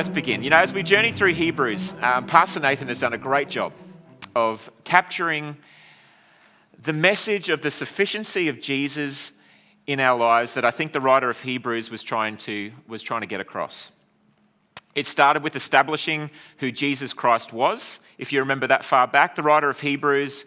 Let's 0.00 0.08
begin. 0.08 0.42
You 0.42 0.48
know, 0.48 0.56
as 0.56 0.72
we 0.72 0.82
journey 0.82 1.12
through 1.12 1.34
Hebrews, 1.34 1.92
um, 2.00 2.24
Pastor 2.24 2.58
Nathan 2.58 2.88
has 2.88 3.00
done 3.00 3.12
a 3.12 3.18
great 3.18 3.50
job 3.50 3.74
of 4.34 4.70
capturing 4.82 5.58
the 6.82 6.94
message 6.94 7.50
of 7.50 7.60
the 7.60 7.70
sufficiency 7.70 8.48
of 8.48 8.62
Jesus 8.62 9.42
in 9.86 10.00
our 10.00 10.18
lives 10.18 10.54
that 10.54 10.64
I 10.64 10.70
think 10.70 10.94
the 10.94 11.02
writer 11.02 11.28
of 11.28 11.38
Hebrews 11.42 11.90
was 11.90 12.02
trying 12.02 12.38
to, 12.38 12.72
was 12.88 13.02
trying 13.02 13.20
to 13.20 13.26
get 13.26 13.42
across. 13.42 13.92
It 14.94 15.06
started 15.06 15.42
with 15.42 15.54
establishing 15.54 16.30
who 16.60 16.72
Jesus 16.72 17.12
Christ 17.12 17.52
was. 17.52 18.00
If 18.16 18.32
you 18.32 18.40
remember 18.40 18.68
that 18.68 18.86
far 18.86 19.06
back, 19.06 19.34
the 19.34 19.42
writer 19.42 19.68
of 19.68 19.80
Hebrews, 19.80 20.46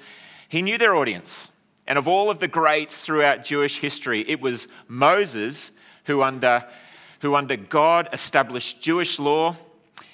he 0.50 0.64
knew 0.64 0.80
their 0.80 0.96
audience. 0.96 1.56
And 1.86 2.00
of 2.00 2.08
all 2.08 2.32
of 2.32 2.40
the 2.40 2.48
greats 2.48 3.06
throughout 3.06 3.46
Jewish 3.46 3.78
history, 3.78 4.28
it 4.28 4.42
was 4.42 4.68
Moses 4.88 5.78
who, 6.06 6.24
under 6.24 6.66
who 7.24 7.36
under 7.36 7.56
God 7.56 8.10
established 8.12 8.82
Jewish 8.82 9.18
law. 9.18 9.56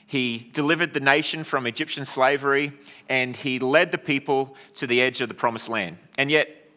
He 0.06 0.52
delivered 0.54 0.94
the 0.94 1.00
nation 1.00 1.44
from 1.44 1.66
Egyptian 1.66 2.06
slavery 2.06 2.72
and 3.10 3.36
he 3.36 3.58
led 3.58 3.92
the 3.92 3.98
people 3.98 4.56
to 4.76 4.86
the 4.86 5.02
edge 5.02 5.20
of 5.20 5.28
the 5.28 5.34
promised 5.34 5.70
land. 5.70 5.98
And 6.20 6.30
yet, 6.30 6.70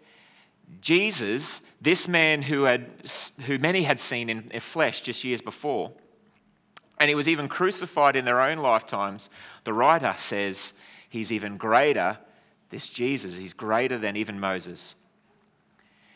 Jesus, 0.81 1.61
this 1.83 2.09
man 2.09 2.41
who, 2.41 2.63
had, 2.63 2.87
who 3.45 3.59
many 3.59 3.83
had 3.83 4.01
seen 4.01 4.31
in 4.31 4.59
flesh 4.61 5.03
just 5.03 5.23
years 5.23 5.43
before, 5.43 5.93
and 6.99 7.11
he 7.11 7.15
was 7.15 7.29
even 7.29 7.47
crucified 7.47 8.17
in 8.17 8.25
their 8.25 8.41
own 8.41 8.57
lifetimes, 8.57 9.29
the 9.65 9.75
writer 9.75 10.15
says 10.17 10.73
he's 11.11 11.31
even 11.31 11.59
greater, 11.59 12.17
this 12.71 12.87
Jesus, 12.87 13.37
he's 13.37 13.53
greater 13.53 13.99
than 13.99 14.17
even 14.17 14.41
Moses. 14.41 14.97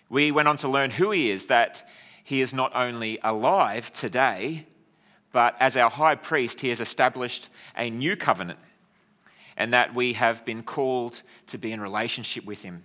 We 0.08 0.32
went 0.32 0.48
on 0.48 0.56
to 0.58 0.68
learn 0.68 0.92
who 0.92 1.10
he 1.10 1.30
is, 1.30 1.46
that 1.46 1.86
he 2.26 2.40
is 2.40 2.52
not 2.52 2.72
only 2.74 3.20
alive 3.22 3.92
today, 3.92 4.66
but 5.30 5.54
as 5.60 5.76
our 5.76 5.88
high 5.88 6.16
priest, 6.16 6.60
he 6.60 6.70
has 6.70 6.80
established 6.80 7.48
a 7.76 7.88
new 7.88 8.16
covenant, 8.16 8.58
and 9.56 9.72
that 9.72 9.94
we 9.94 10.14
have 10.14 10.44
been 10.44 10.64
called 10.64 11.22
to 11.46 11.56
be 11.56 11.70
in 11.70 11.80
relationship 11.80 12.44
with 12.44 12.62
him. 12.62 12.82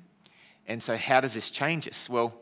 And 0.67 0.83
so, 0.83 0.95
how 0.95 1.21
does 1.21 1.33
this 1.33 1.49
change 1.49 1.87
us? 1.87 2.07
Well, 2.07 2.35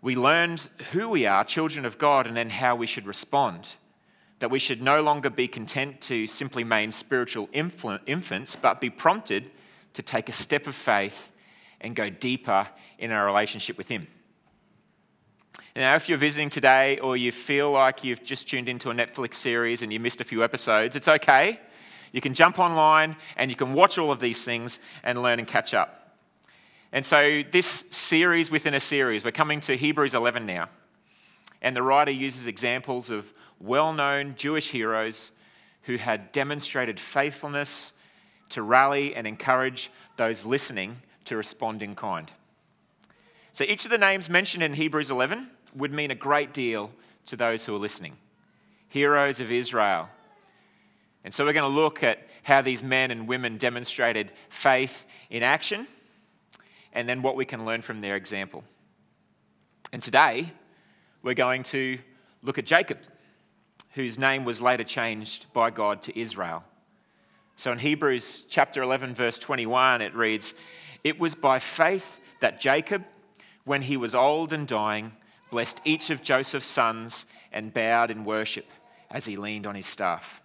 we 0.00 0.14
learned 0.14 0.60
who 0.92 1.10
we 1.10 1.26
are, 1.26 1.42
children 1.42 1.84
of 1.84 1.98
God, 1.98 2.28
and 2.28 2.36
then 2.36 2.48
how 2.48 2.76
we 2.76 2.86
should 2.86 3.04
respond. 3.04 3.74
That 4.38 4.52
we 4.52 4.60
should 4.60 4.80
no 4.80 5.02
longer 5.02 5.30
be 5.30 5.48
content 5.48 6.00
to 6.02 6.28
simply 6.28 6.62
remain 6.62 6.92
spiritual 6.92 7.48
infants, 7.52 8.54
but 8.54 8.80
be 8.80 8.90
prompted 8.90 9.50
to 9.94 10.02
take 10.02 10.28
a 10.28 10.32
step 10.32 10.68
of 10.68 10.76
faith 10.76 11.32
and 11.80 11.96
go 11.96 12.08
deeper 12.08 12.68
in 13.00 13.10
our 13.10 13.26
relationship 13.26 13.76
with 13.76 13.88
Him. 13.88 14.06
Now, 15.76 15.94
if 15.94 16.08
you're 16.08 16.16
visiting 16.16 16.48
today 16.48 16.98
or 17.00 17.18
you 17.18 17.30
feel 17.30 17.70
like 17.70 18.02
you've 18.02 18.24
just 18.24 18.48
tuned 18.48 18.66
into 18.66 18.88
a 18.88 18.94
Netflix 18.94 19.34
series 19.34 19.82
and 19.82 19.92
you 19.92 20.00
missed 20.00 20.22
a 20.22 20.24
few 20.24 20.42
episodes, 20.42 20.96
it's 20.96 21.06
okay. 21.06 21.60
You 22.12 22.22
can 22.22 22.32
jump 22.32 22.58
online 22.58 23.14
and 23.36 23.50
you 23.50 23.56
can 23.58 23.74
watch 23.74 23.98
all 23.98 24.10
of 24.10 24.18
these 24.18 24.42
things 24.42 24.78
and 25.02 25.22
learn 25.22 25.38
and 25.38 25.46
catch 25.46 25.74
up. 25.74 26.16
And 26.92 27.04
so, 27.04 27.42
this 27.52 27.66
series 27.66 28.50
within 28.50 28.72
a 28.72 28.80
series, 28.80 29.22
we're 29.22 29.32
coming 29.32 29.60
to 29.60 29.76
Hebrews 29.76 30.14
11 30.14 30.46
now. 30.46 30.70
And 31.60 31.76
the 31.76 31.82
writer 31.82 32.10
uses 32.10 32.46
examples 32.46 33.10
of 33.10 33.34
well 33.60 33.92
known 33.92 34.34
Jewish 34.34 34.70
heroes 34.70 35.32
who 35.82 35.96
had 35.96 36.32
demonstrated 36.32 36.98
faithfulness 36.98 37.92
to 38.48 38.62
rally 38.62 39.14
and 39.14 39.26
encourage 39.26 39.90
those 40.16 40.46
listening 40.46 41.02
to 41.26 41.36
respond 41.36 41.82
in 41.82 41.94
kind. 41.94 42.30
So, 43.52 43.64
each 43.64 43.84
of 43.84 43.90
the 43.90 43.98
names 43.98 44.30
mentioned 44.30 44.62
in 44.62 44.72
Hebrews 44.72 45.10
11 45.10 45.50
would 45.76 45.92
mean 45.92 46.10
a 46.10 46.16
great 46.16 46.52
deal 46.52 46.90
to 47.26 47.36
those 47.36 47.64
who 47.64 47.74
are 47.74 47.78
listening. 47.78 48.16
Heroes 48.88 49.40
of 49.40 49.52
Israel. 49.52 50.08
And 51.24 51.34
so 51.34 51.44
we're 51.44 51.52
going 51.52 51.70
to 51.70 51.76
look 51.76 52.02
at 52.02 52.26
how 52.44 52.62
these 52.62 52.82
men 52.82 53.10
and 53.10 53.28
women 53.28 53.58
demonstrated 53.58 54.32
faith 54.48 55.04
in 55.28 55.42
action 55.42 55.86
and 56.92 57.08
then 57.08 57.20
what 57.20 57.36
we 57.36 57.44
can 57.44 57.64
learn 57.64 57.82
from 57.82 58.00
their 58.00 58.16
example. 58.16 58.64
And 59.92 60.02
today, 60.02 60.52
we're 61.22 61.34
going 61.34 61.64
to 61.64 61.98
look 62.42 62.58
at 62.58 62.66
Jacob, 62.66 62.98
whose 63.92 64.18
name 64.18 64.44
was 64.44 64.62
later 64.62 64.84
changed 64.84 65.52
by 65.52 65.70
God 65.70 66.02
to 66.02 66.18
Israel. 66.18 66.62
So 67.56 67.72
in 67.72 67.78
Hebrews 67.78 68.44
chapter 68.48 68.82
11, 68.82 69.14
verse 69.14 69.38
21, 69.38 70.02
it 70.02 70.14
reads 70.14 70.54
It 71.02 71.18
was 71.18 71.34
by 71.34 71.58
faith 71.58 72.20
that 72.40 72.60
Jacob, 72.60 73.04
when 73.64 73.82
he 73.82 73.96
was 73.96 74.14
old 74.14 74.52
and 74.52 74.68
dying, 74.68 75.12
blessed 75.50 75.80
each 75.84 76.10
of 76.10 76.22
Joseph's 76.22 76.66
sons, 76.66 77.26
and 77.52 77.72
bowed 77.72 78.10
in 78.10 78.26
worship 78.26 78.66
as 79.10 79.24
he 79.24 79.38
leaned 79.38 79.66
on 79.66 79.74
his 79.74 79.86
staff. 79.86 80.42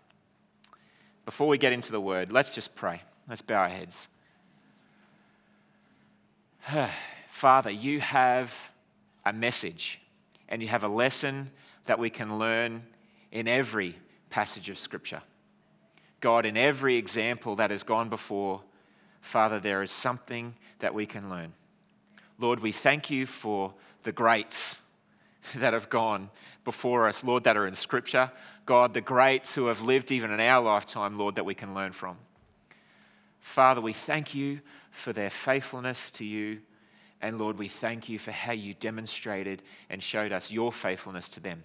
Before 1.26 1.48
we 1.48 1.58
get 1.58 1.74
into 1.74 1.92
the 1.92 2.00
word, 2.00 2.32
let's 2.32 2.52
just 2.52 2.76
pray. 2.76 3.02
Let's 3.28 3.42
bow 3.42 3.64
our 3.64 3.70
heads. 3.70 4.08
Father, 7.28 7.70
you 7.70 8.00
have 8.00 8.72
a 9.26 9.34
message 9.34 10.00
and 10.48 10.62
you 10.62 10.70
have 10.70 10.86
a 10.86 10.88
lesson 10.88 11.52
that 11.86 12.00
we 12.00 12.10
can 12.10 12.40
learn 12.40 12.84
in 13.32 13.48
every 13.48 13.98
passage 14.30 14.70
of 14.70 14.78
Scripture. 14.78 15.22
God, 16.22 16.46
in 16.46 16.56
every 16.56 16.96
example 16.96 17.56
that 17.56 17.72
has 17.72 17.84
gone 17.84 18.10
before, 18.10 18.62
Father, 19.22 19.60
there 19.60 19.82
is 19.82 19.92
something 19.92 20.56
that 20.80 20.94
we 20.94 21.06
can 21.06 21.30
learn. 21.30 21.54
Lord, 22.40 22.60
we 22.60 22.72
thank 22.72 23.10
you 23.10 23.26
for 23.26 23.74
the 24.04 24.12
greats 24.12 24.81
that 25.56 25.74
have 25.74 25.90
gone 25.90 26.30
before 26.64 27.08
us, 27.08 27.24
Lord, 27.24 27.44
that 27.44 27.58
are 27.58 27.68
in 27.68 27.74
Scripture. 27.74 28.32
God, 28.66 28.94
the 28.94 29.02
greats 29.02 29.56
who 29.56 29.68
have 29.68 29.82
lived 29.82 30.12
even 30.12 30.32
in 30.32 30.40
our 30.40 30.64
lifetime, 30.64 31.18
Lord, 31.18 31.36
that 31.36 31.46
we 31.46 31.56
can 31.56 31.74
learn 31.74 31.92
from. 31.92 32.18
Father, 33.40 33.82
we 33.82 33.94
thank 33.94 34.36
you 34.36 34.62
for 34.92 35.14
their 35.14 35.30
faithfulness 35.30 36.12
to 36.12 36.26
you. 36.26 36.60
And 37.22 37.40
Lord, 37.40 37.58
we 37.58 37.68
thank 37.68 38.10
you 38.10 38.20
for 38.20 38.32
how 38.32 38.54
you 38.54 38.74
demonstrated 38.74 39.62
and 39.90 40.02
showed 40.02 40.32
us 40.32 40.52
your 40.52 40.72
faithfulness 40.72 41.30
to 41.30 41.40
them. 41.40 41.64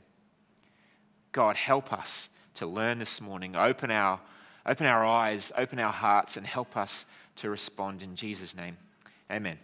God, 1.33 1.57
help 1.57 1.93
us 1.93 2.31
to 2.55 2.67
learn 2.67 2.99
this 2.99 3.21
morning. 3.21 3.57
Open 3.57 3.91
our, 3.91 4.21
open 4.65 4.87
our 4.87 5.05
eyes, 5.05 5.53
open 5.57 5.79
our 5.79 5.93
hearts, 5.93 6.37
and 6.37 6.47
help 6.47 6.77
us 6.77 7.05
to 7.37 7.51
respond 7.51 8.03
in 8.03 8.17
Jesus' 8.17 8.57
name. 8.57 8.79
Amen. 9.31 9.59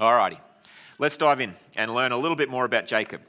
All 0.00 0.16
righty. 0.16 0.38
Let's 0.98 1.18
dive 1.18 1.42
in 1.42 1.54
and 1.76 1.94
learn 1.94 2.10
a 2.10 2.16
little 2.16 2.34
bit 2.34 2.48
more 2.48 2.64
about 2.64 2.86
Jacob. 2.86 3.20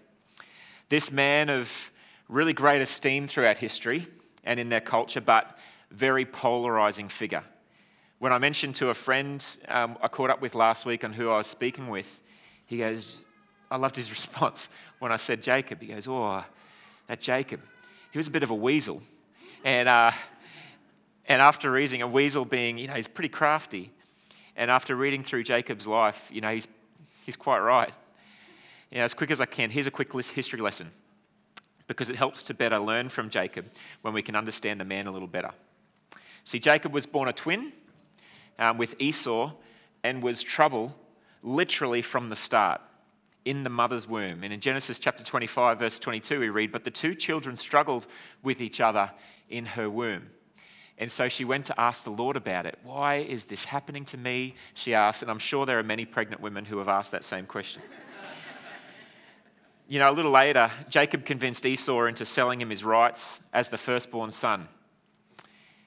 This 0.87 1.11
man 1.11 1.49
of 1.49 1.91
really 2.29 2.53
great 2.53 2.81
esteem 2.81 3.27
throughout 3.27 3.57
history 3.57 4.07
and 4.45 4.57
in 4.57 4.69
their 4.69 4.79
culture, 4.79 5.19
but 5.19 5.57
very 5.91 6.23
polarizing 6.23 7.09
figure. 7.09 7.43
When 8.19 8.31
I 8.31 8.37
mentioned 8.37 8.75
to 8.75 8.87
a 8.87 8.93
friend 8.93 9.45
um, 9.67 9.97
I 10.01 10.07
caught 10.07 10.29
up 10.29 10.41
with 10.41 10.55
last 10.55 10.85
week 10.85 11.03
on 11.03 11.11
who 11.11 11.29
I 11.29 11.39
was 11.39 11.47
speaking 11.47 11.89
with, 11.89 12.21
he 12.65 12.77
goes, 12.77 13.19
I 13.69 13.75
loved 13.75 13.97
his 13.97 14.09
response 14.09 14.69
when 14.99 15.11
I 15.11 15.17
said 15.17 15.43
Jacob. 15.43 15.81
He 15.81 15.88
goes, 15.88 16.07
Oh, 16.07 16.41
that 17.07 17.19
Jacob. 17.19 17.59
He 18.11 18.17
was 18.17 18.27
a 18.27 18.31
bit 18.31 18.43
of 18.43 18.49
a 18.49 18.55
weasel. 18.55 19.01
And, 19.65 19.89
uh, 19.89 20.12
and 21.27 21.41
after 21.41 21.69
reading, 21.69 22.01
a 22.01 22.07
weasel 22.07 22.45
being, 22.45 22.77
you 22.77 22.88
know, 22.88 22.94
he's 22.94 23.09
pretty 23.09 23.27
crafty. 23.27 23.91
And 24.56 24.69
after 24.69 24.95
reading 24.95 25.24
through 25.24 25.44
Jacob's 25.44 25.88
life, 25.88 26.30
you 26.31 26.42
know, 26.42 26.53
he's 26.53 26.68
He's 27.25 27.36
quite 27.36 27.59
right. 27.59 27.94
You 28.92 28.98
know, 28.98 29.03
as 29.03 29.13
quick 29.13 29.31
as 29.31 29.39
I 29.39 29.45
can, 29.45 29.69
here's 29.69 29.88
a 29.88 29.92
quick 29.92 30.12
history 30.13 30.59
lesson 30.59 30.92
because 31.88 32.09
it 32.09 32.15
helps 32.15 32.44
to 32.44 32.53
better 32.53 32.80
learn 32.80 33.09
from 33.09 33.30
Jacob 33.30 33.65
when 34.01 34.13
we 34.13 34.21
can 34.21 34.36
understand 34.36 34.80
the 34.80 34.86
man 34.86 35.07
a 35.07 35.12
little 35.12 35.27
better. 35.27 35.51
See, 36.44 36.59
Jacob 36.59 36.94
was 36.94 37.06
born 37.06 37.27
a 37.27 37.33
twin 37.33 37.74
um, 38.57 38.77
with 38.77 38.95
Esau 39.00 39.51
and 40.03 40.24
was 40.24 40.42
trouble 40.42 40.95
literally 41.44 42.01
from 42.01 42.30
the 42.30 42.36
start 42.36 42.81
in 43.45 43.63
the 43.63 43.69
mother's 43.69 44.07
womb. 44.07 44.44
And 44.44 44.53
in 44.53 44.59
Genesis 44.59 45.00
chapter 45.00 45.24
25, 45.24 45.80
verse 45.80 46.00
22, 46.00 46.39
we 46.39 46.50
read, 46.50 46.71
But 46.71 46.83
the 46.83 46.92
two 46.92 47.15
children 47.15 47.56
struggled 47.56 48.07
with 48.44 48.62
each 48.62 48.81
other 48.81 49.12
in 49.50 49.65
her 49.65 49.89
womb. 49.89 50.30
And 51.01 51.12
so 51.12 51.30
she 51.30 51.44
went 51.44 51.65
to 51.65 51.81
ask 51.81 52.03
the 52.03 52.12
Lord 52.12 52.38
about 52.38 52.68
it. 52.68 52.77
Why 52.83 53.15
is 53.15 53.45
this 53.45 53.65
happening 53.65 54.06
to 54.06 54.18
me? 54.18 54.53
She 54.75 54.94
asked. 54.94 55.24
And 55.24 55.31
I'm 55.31 55.39
sure 55.39 55.65
there 55.65 55.80
are 55.80 55.83
many 55.83 56.06
pregnant 56.06 56.44
women 56.44 56.63
who 56.63 56.77
have 56.77 56.88
asked 56.88 57.12
that 57.12 57.24
same 57.24 57.48
question. 57.48 57.81
you 59.88 59.98
know, 59.98 60.12
a 60.12 60.13
little 60.13 60.30
later, 60.30 60.69
Jacob 60.89 61.25
convinced 61.25 61.65
Esau 61.65 62.06
into 62.06 62.24
selling 62.24 62.62
him 62.62 62.69
his 62.69 62.83
rights 62.83 63.42
as 63.51 63.69
the 63.69 63.80
firstborn 63.80 64.30
son. 64.30 64.68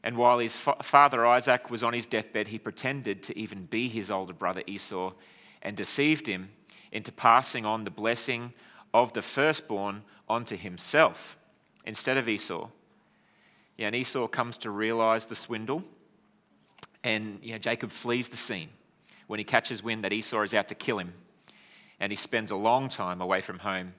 And 0.02 0.16
while 0.16 0.40
his 0.40 0.56
fa- 0.56 0.82
father 0.82 1.24
Isaac 1.24 1.70
was 1.70 1.84
on 1.84 1.92
his 1.92 2.06
deathbed, 2.06 2.48
he 2.48 2.58
pretended 2.58 3.22
to 3.22 3.38
even 3.38 3.66
be 3.66 3.88
his 3.88 4.10
older 4.10 4.34
brother 4.34 4.64
Esau 4.66 5.12
and 5.62 5.76
deceived 5.76 6.26
him 6.26 6.50
into 6.90 7.12
passing 7.12 7.64
on 7.64 7.84
the 7.84 7.90
blessing 7.90 8.52
of 8.92 9.12
the 9.12 9.22
firstborn 9.22 10.02
onto 10.28 10.56
himself 10.56 11.38
instead 11.86 12.16
of 12.16 12.28
Esau. 12.28 12.68
Yeah, 13.76 13.88
and 13.88 13.96
Esau 13.96 14.28
comes 14.28 14.56
to 14.58 14.70
realize 14.70 15.26
the 15.26 15.34
swindle, 15.34 15.84
and 17.02 17.38
know, 17.52 17.58
Jacob 17.58 17.90
flees 17.90 18.28
the 18.28 18.36
scene 18.36 18.68
when 19.26 19.38
he 19.38 19.44
catches 19.44 19.82
wind 19.82 20.04
that 20.04 20.12
Esau 20.12 20.42
is 20.42 20.54
out 20.54 20.68
to 20.68 20.74
kill 20.74 20.98
him. 20.98 21.12
And 22.00 22.10
he 22.10 22.16
spends 22.16 22.50
a 22.50 22.56
long 22.56 22.88
time 22.88 23.20
away 23.20 23.40
from 23.40 23.60
home. 23.60 23.94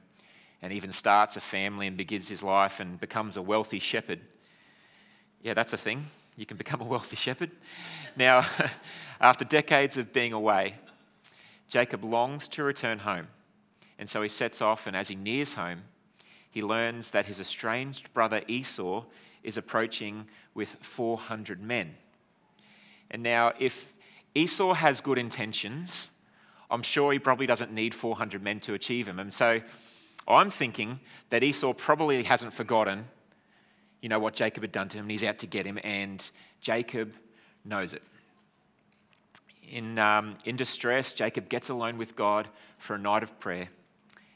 and 0.61 0.73
even 0.73 0.91
starts 0.91 1.37
a 1.37 1.41
family 1.41 1.85
and 1.85 1.95
begins 1.95 2.27
his 2.27 2.41
life 2.41 2.79
and 2.79 2.99
becomes 2.99 3.37
a 3.37 3.41
wealthy 3.41 3.77
shepherd. 3.77 4.19
Yeah, 5.43 5.53
that's 5.53 5.73
a 5.73 5.77
thing. 5.77 6.05
You 6.37 6.47
can 6.47 6.57
become 6.57 6.81
a 6.81 6.85
wealthy 6.85 7.15
shepherd. 7.15 7.51
Now, 8.15 8.45
after 9.21 9.45
decades 9.45 9.97
of 9.97 10.11
being 10.11 10.33
away, 10.33 10.75
Jacob 11.69 12.03
longs 12.03 12.47
to 12.47 12.63
return 12.63 12.99
home. 12.99 13.27
And 13.99 14.09
so 14.09 14.23
he 14.23 14.29
sets 14.29 14.61
off, 14.61 14.87
and 14.87 14.95
as 14.95 15.09
he 15.09 15.15
nears 15.15 15.53
home, 15.53 15.83
he 16.49 16.63
learns 16.63 17.11
that 17.11 17.27
his 17.27 17.39
estranged 17.39 18.11
brother 18.13 18.41
Esau 18.47 19.03
is 19.45 19.57
approaching 19.57 20.27
with 20.53 20.69
400 20.81 21.61
men. 21.61 21.95
And 23.11 23.23
now, 23.23 23.53
if 23.59 23.93
Esau 24.33 24.73
has 24.73 24.99
good 24.99 25.17
intentions, 25.17 26.09
I'm 26.69 26.81
sure 26.81 27.13
he 27.13 27.19
probably 27.19 27.45
doesn't 27.45 27.71
need 27.71 27.93
400 27.93 28.41
men 28.41 28.59
to 28.61 28.73
achieve 28.73 29.07
him. 29.07 29.19
And 29.19 29.33
so 29.33 29.61
I'm 30.27 30.49
thinking 30.49 30.99
that 31.29 31.43
Esau 31.43 31.73
probably 31.73 32.23
hasn't 32.23 32.53
forgotten, 32.53 33.05
you 34.01 34.09
know, 34.09 34.19
what 34.19 34.33
Jacob 34.33 34.63
had 34.63 34.71
done 34.71 34.89
to 34.89 34.97
him, 34.97 35.03
and 35.03 35.11
he's 35.11 35.23
out 35.23 35.39
to 35.39 35.47
get 35.47 35.65
him, 35.65 35.79
and 35.83 36.29
Jacob 36.61 37.13
knows 37.63 37.93
it. 37.93 38.01
In, 39.69 39.97
um, 39.99 40.37
in 40.45 40.55
distress, 40.55 41.13
Jacob 41.13 41.49
gets 41.49 41.69
alone 41.69 41.97
with 41.97 42.15
God 42.15 42.47
for 42.77 42.95
a 42.95 42.99
night 42.99 43.23
of 43.23 43.39
prayer. 43.39 43.69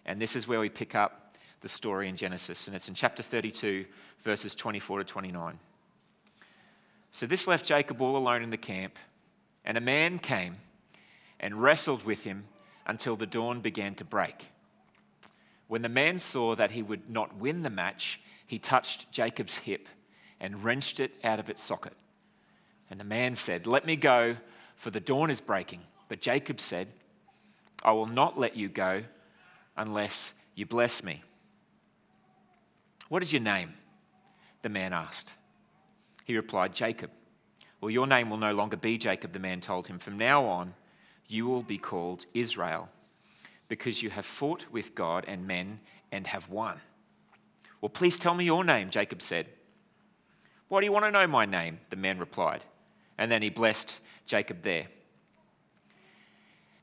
And 0.05 0.21
this 0.21 0.35
is 0.35 0.47
where 0.47 0.59
we 0.59 0.69
pick 0.69 0.95
up 0.95 1.18
the 1.61 1.69
story 1.69 2.07
in 2.07 2.15
Genesis. 2.15 2.67
And 2.67 2.75
it's 2.75 2.87
in 2.87 2.95
chapter 2.95 3.23
32, 3.23 3.85
verses 4.23 4.55
24 4.55 4.99
to 4.99 5.03
29. 5.05 5.59
So 7.11 7.25
this 7.25 7.47
left 7.47 7.65
Jacob 7.65 8.01
all 8.01 8.17
alone 8.17 8.43
in 8.43 8.49
the 8.49 8.57
camp, 8.57 8.97
and 9.65 9.77
a 9.77 9.81
man 9.81 10.19
came 10.19 10.57
and 11.39 11.61
wrestled 11.61 12.05
with 12.05 12.23
him 12.23 12.45
until 12.85 13.15
the 13.15 13.25
dawn 13.25 13.61
began 13.61 13.95
to 13.95 14.05
break. 14.05 14.51
When 15.67 15.81
the 15.81 15.89
man 15.89 16.19
saw 16.19 16.55
that 16.55 16.71
he 16.71 16.81
would 16.81 17.09
not 17.09 17.37
win 17.37 17.63
the 17.63 17.69
match, 17.69 18.19
he 18.45 18.57
touched 18.57 19.11
Jacob's 19.11 19.57
hip 19.57 19.87
and 20.39 20.63
wrenched 20.63 20.99
it 20.99 21.13
out 21.23 21.39
of 21.39 21.49
its 21.49 21.61
socket. 21.61 21.93
And 22.89 22.99
the 22.99 23.05
man 23.05 23.35
said, 23.35 23.67
Let 23.67 23.85
me 23.85 23.95
go, 23.95 24.37
for 24.75 24.89
the 24.89 24.99
dawn 24.99 25.29
is 25.29 25.41
breaking. 25.41 25.81
But 26.07 26.21
Jacob 26.21 26.59
said, 26.59 26.87
I 27.83 27.91
will 27.91 28.07
not 28.07 28.39
let 28.39 28.55
you 28.57 28.67
go 28.67 29.03
unless 29.77 30.33
you 30.55 30.65
bless 30.65 31.03
me. 31.03 31.21
What 33.09 33.23
is 33.23 33.33
your 33.33 33.41
name? 33.41 33.73
The 34.61 34.69
man 34.69 34.93
asked. 34.93 35.33
He 36.25 36.35
replied, 36.35 36.73
Jacob. 36.73 37.11
Well, 37.81 37.89
your 37.89 38.07
name 38.07 38.29
will 38.29 38.37
no 38.37 38.53
longer 38.53 38.77
be 38.77 38.97
Jacob, 38.97 39.33
the 39.33 39.39
man 39.39 39.61
told 39.61 39.87
him. 39.87 39.99
From 39.99 40.17
now 40.17 40.45
on, 40.45 40.73
you 41.27 41.47
will 41.47 41.63
be 41.63 41.77
called 41.77 42.25
Israel, 42.33 42.89
because 43.67 44.03
you 44.03 44.09
have 44.09 44.25
fought 44.25 44.65
with 44.71 44.95
God 44.95 45.25
and 45.27 45.47
men 45.47 45.79
and 46.11 46.27
have 46.27 46.49
won. 46.49 46.79
Well, 47.81 47.89
please 47.89 48.19
tell 48.19 48.35
me 48.35 48.45
your 48.45 48.63
name, 48.63 48.89
Jacob 48.89 49.21
said. 49.21 49.47
Why 50.67 50.81
do 50.81 50.85
you 50.85 50.91
want 50.91 51.05
to 51.05 51.11
know 51.11 51.27
my 51.27 51.45
name? 51.45 51.79
The 51.89 51.95
man 51.95 52.19
replied. 52.19 52.63
And 53.17 53.31
then 53.31 53.41
he 53.41 53.49
blessed 53.49 54.01
Jacob 54.25 54.61
there. 54.61 54.87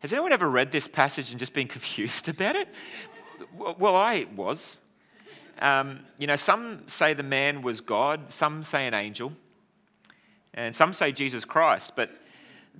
Has 0.00 0.12
anyone 0.12 0.32
ever 0.32 0.49
read 0.49 0.72
this 0.72 0.88
passage 0.88 1.31
and 1.31 1.38
just 1.38 1.52
been 1.52 1.69
confused 1.76 2.29
about 2.29 2.56
it? 2.56 2.69
Well, 3.55 3.96
I 3.96 4.26
was. 4.34 4.81
Um, 5.61 6.00
you 6.19 6.26
know, 6.26 6.37
some 6.37 6.87
say 6.87 7.14
the 7.14 7.23
man 7.23 7.62
was 7.62 7.81
God, 7.81 8.32
some 8.32 8.62
say 8.62 8.87
an 8.87 8.94
angel, 8.94 9.32
and 10.55 10.75
some 10.75 10.93
say 10.93 11.12
Jesus 11.12 11.44
Christ, 11.44 11.97
but 11.97 12.11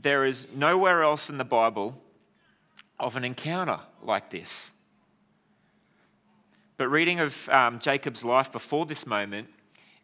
there 0.01 0.25
is 0.25 0.49
nowhere 0.55 1.03
else 1.03 1.31
in 1.31 1.39
the 1.39 1.45
Bible 1.45 2.01
of 2.99 3.17
an 3.17 3.25
encounter 3.25 3.81
like 4.03 4.31
this. 4.31 4.73
But 6.77 6.89
reading 6.89 7.21
of 7.21 7.49
um, 7.49 7.79
Jacob's 7.79 8.25
life 8.25 8.53
before 8.53 8.85
this 8.85 9.07
moment 9.07 9.49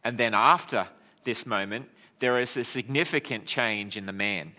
and 0.05 0.19
then 0.19 0.35
after 0.35 0.89
this 1.25 1.47
moment, 1.47 1.89
there 2.19 2.39
is 2.39 2.57
a 2.57 2.65
significant 2.65 3.47
change 3.47 3.97
in 3.97 4.07
the 4.07 4.13
man. 4.13 4.53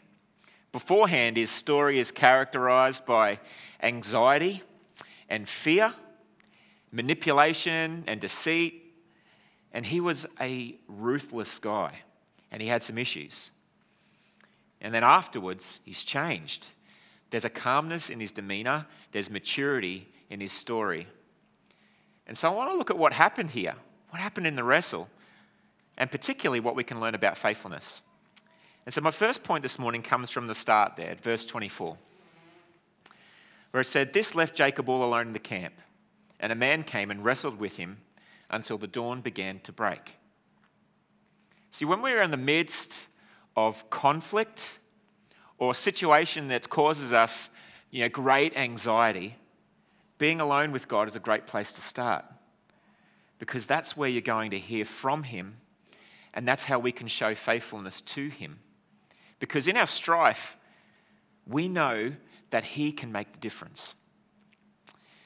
Beforehand, 0.72 1.38
his 1.38 1.50
story 1.50 2.00
is 2.00 2.12
characterized 2.12 3.06
by 3.06 3.40
anxiety 3.82 4.64
and 5.30 5.48
fear, 5.48 5.94
manipulation 6.94 8.04
and 8.08 8.22
deceit, 8.22 8.96
and 9.74 9.86
he 9.86 10.00
was 10.00 10.26
a 10.40 10.76
ruthless 10.88 11.60
guy 11.60 12.00
and 12.52 12.62
he 12.62 12.68
had 12.68 12.84
some 12.84 12.98
issues. 12.98 13.50
And 14.80 14.94
then 14.94 15.04
afterwards, 15.04 15.80
he's 15.84 16.04
changed. 16.04 16.68
There's 17.32 17.46
a 17.46 17.50
calmness 17.50 18.12
in 18.12 18.20
his 18.20 18.32
demeanor, 18.32 18.86
there's 19.12 19.30
maturity 19.30 20.08
in 20.30 20.40
his 20.40 20.52
story. 20.52 21.08
And 22.28 22.38
so 22.38 22.52
I 22.52 22.56
want 22.56 22.72
to 22.72 22.78
look 22.78 22.92
at 22.92 22.98
what 22.98 23.12
happened 23.12 23.52
here, 23.52 23.74
what 24.10 24.22
happened 24.22 24.46
in 24.46 24.56
the 24.56 24.64
wrestle, 24.64 25.10
and 25.98 26.12
particularly 26.12 26.60
what 26.60 26.76
we 26.76 26.84
can 26.84 27.00
learn 27.00 27.16
about 27.16 27.38
faithfulness. 27.38 28.04
And 28.86 28.94
so 28.94 29.02
my 29.02 29.12
first 29.12 29.44
point 29.44 29.64
this 29.64 29.80
morning 29.80 30.04
comes 30.04 30.30
from 30.30 30.46
the 30.46 30.56
start 30.56 30.96
there, 30.96 31.10
at 31.10 31.22
verse 31.22 31.46
24, 31.46 31.98
where 33.72 33.82
it 33.82 33.86
said, 33.86 34.14
This 34.14 34.36
left 34.36 34.56
Jacob 34.56 34.90
all 34.90 35.04
alone 35.04 35.28
in 35.28 35.34
the 35.34 35.40
camp, 35.40 35.74
and 36.44 36.52
a 36.52 36.56
man 36.56 36.84
came 36.84 37.10
and 37.10 37.24
wrestled 37.24 37.58
with 37.58 37.78
him 37.78 38.00
until 38.50 38.78
the 38.78 38.86
dawn 38.86 39.22
began 39.22 39.62
to 39.62 39.72
break. 39.72 40.18
See, 41.72 41.86
when 41.86 42.02
we're 42.02 42.22
in 42.22 42.32
the 42.32 42.38
midst 42.38 43.08
of 43.56 43.90
conflict 43.90 44.78
or 45.58 45.72
a 45.72 45.76
situation 45.76 46.50
that 46.50 46.70
causes 46.70 47.14
us 47.14 47.52
you 47.92 48.02
know, 48.02 48.10
great 48.10 48.58
anxiety, 48.58 49.38
being 50.18 50.42
alone 50.42 50.74
with 50.74 50.90
God 50.90 51.08
is 51.08 51.16
a 51.16 51.20
great 51.22 51.48
place 51.48 51.72
to 51.72 51.82
start 51.82 52.26
because 53.40 53.66
that's 53.66 53.96
where 53.96 54.10
you're 54.10 54.22
going 54.22 54.52
to 54.52 54.60
hear 54.60 54.84
from 54.84 55.24
Him 55.24 55.56
and 56.34 56.46
that's 56.46 56.66
how 56.66 56.78
we 56.78 56.92
can 56.92 57.08
show 57.08 57.34
faithfulness 57.36 58.02
to 58.02 58.28
Him. 58.28 58.60
Because 59.40 59.70
in 59.70 59.78
our 59.78 59.88
strife, 59.88 60.58
we 61.48 61.70
know 61.70 62.12
that 62.50 62.66
He 62.66 62.92
can 62.92 63.14
make 63.14 63.32
the 63.32 63.40
difference. 63.40 63.96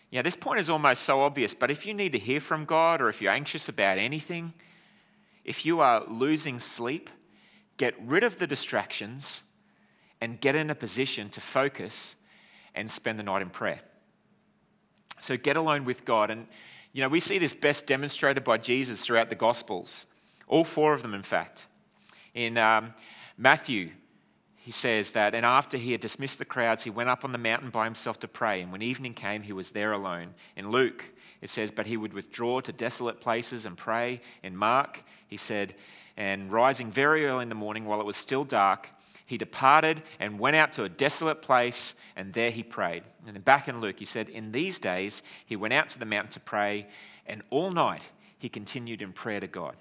Yeah, 0.09 0.21
this 0.21 0.35
point 0.35 0.59
is 0.59 0.69
almost 0.69 1.03
so 1.03 1.21
obvious, 1.21 1.53
but 1.53 1.69
if 1.69 1.85
you 1.85 1.93
need 1.93 2.13
to 2.13 2.19
hear 2.19 2.39
from 2.39 2.63
God 2.65 3.01
or 3.01 3.09
if 3.09 3.21
you're 3.21 3.31
anxious 3.31 3.67
about 3.67 3.97
anything, 3.97 4.53
if 5.43 5.65
you 5.65 5.81
are 5.81 6.05
losing 6.07 6.59
sleep, 6.59 7.09
get 7.75 7.93
rid 8.01 8.23
of 8.23 8.37
the 8.37 8.47
distractions 8.47 9.43
and 10.21 10.39
get 10.39 10.55
in 10.55 10.69
a 10.69 10.75
position 10.75 11.29
to 11.29 11.41
focus 11.41 12.15
and 12.73 12.89
spend 12.89 13.19
the 13.19 13.23
night 13.23 13.41
in 13.41 13.49
prayer. 13.49 13.81
So 15.19 15.35
get 15.35 15.57
alone 15.57 15.83
with 15.83 16.05
God. 16.05 16.29
And, 16.29 16.47
you 16.93 17.01
know, 17.01 17.09
we 17.09 17.19
see 17.19 17.37
this 17.37 17.53
best 17.53 17.87
demonstrated 17.87 18.43
by 18.43 18.57
Jesus 18.57 19.03
throughout 19.03 19.29
the 19.29 19.35
Gospels, 19.35 20.05
all 20.47 20.63
four 20.63 20.93
of 20.93 21.01
them, 21.01 21.13
in 21.13 21.23
fact. 21.23 21.65
In 22.33 22.57
um, 22.57 22.93
Matthew, 23.37 23.91
he 24.67 24.73
says 24.73 25.11
that, 25.11 25.33
and 25.33 25.45
after 25.45 25.77
he 25.77 25.93
had 25.93 26.01
dismissed 26.01 26.39
the 26.39 26.43
crowds, 26.43 26.83
he 26.83 26.89
went 26.89 27.07
up 27.07 27.23
on 27.23 27.31
the 27.31 27.37
mountain 27.37 27.69
by 27.69 27.85
himself 27.85 28.19
to 28.19 28.27
pray. 28.27 28.59
And 28.59 28.69
when 28.69 28.81
evening 28.81 29.13
came, 29.13 29.43
he 29.43 29.53
was 29.53 29.71
there 29.71 29.93
alone. 29.93 30.33
In 30.57 30.71
Luke, 30.71 31.05
it 31.41 31.49
says, 31.49 31.71
but 31.71 31.87
he 31.87 31.95
would 31.95 32.11
withdraw 32.11 32.59
to 32.59 32.73
desolate 32.73 33.21
places 33.21 33.65
and 33.65 33.77
pray. 33.77 34.19
In 34.43 34.57
Mark, 34.57 35.03
he 35.29 35.37
said, 35.37 35.73
and 36.17 36.51
rising 36.51 36.91
very 36.91 37.25
early 37.25 37.43
in 37.43 37.47
the 37.47 37.55
morning 37.55 37.85
while 37.85 38.01
it 38.01 38.05
was 38.05 38.17
still 38.17 38.43
dark, 38.43 38.89
he 39.25 39.37
departed 39.37 40.03
and 40.19 40.37
went 40.37 40.57
out 40.57 40.73
to 40.73 40.83
a 40.83 40.89
desolate 40.89 41.41
place, 41.41 41.95
and 42.17 42.33
there 42.33 42.51
he 42.51 42.61
prayed. 42.61 43.03
And 43.25 43.37
then 43.37 43.43
back 43.43 43.69
in 43.69 43.79
Luke, 43.79 43.99
he 43.99 44.03
said, 44.03 44.27
In 44.27 44.51
these 44.51 44.79
days 44.79 45.23
he 45.45 45.55
went 45.55 45.75
out 45.75 45.87
to 45.87 45.99
the 45.99 46.05
mountain 46.05 46.31
to 46.31 46.41
pray, 46.41 46.87
and 47.25 47.41
all 47.51 47.71
night 47.71 48.11
he 48.37 48.49
continued 48.49 49.01
in 49.01 49.13
prayer 49.13 49.39
to 49.39 49.47
God. 49.47 49.77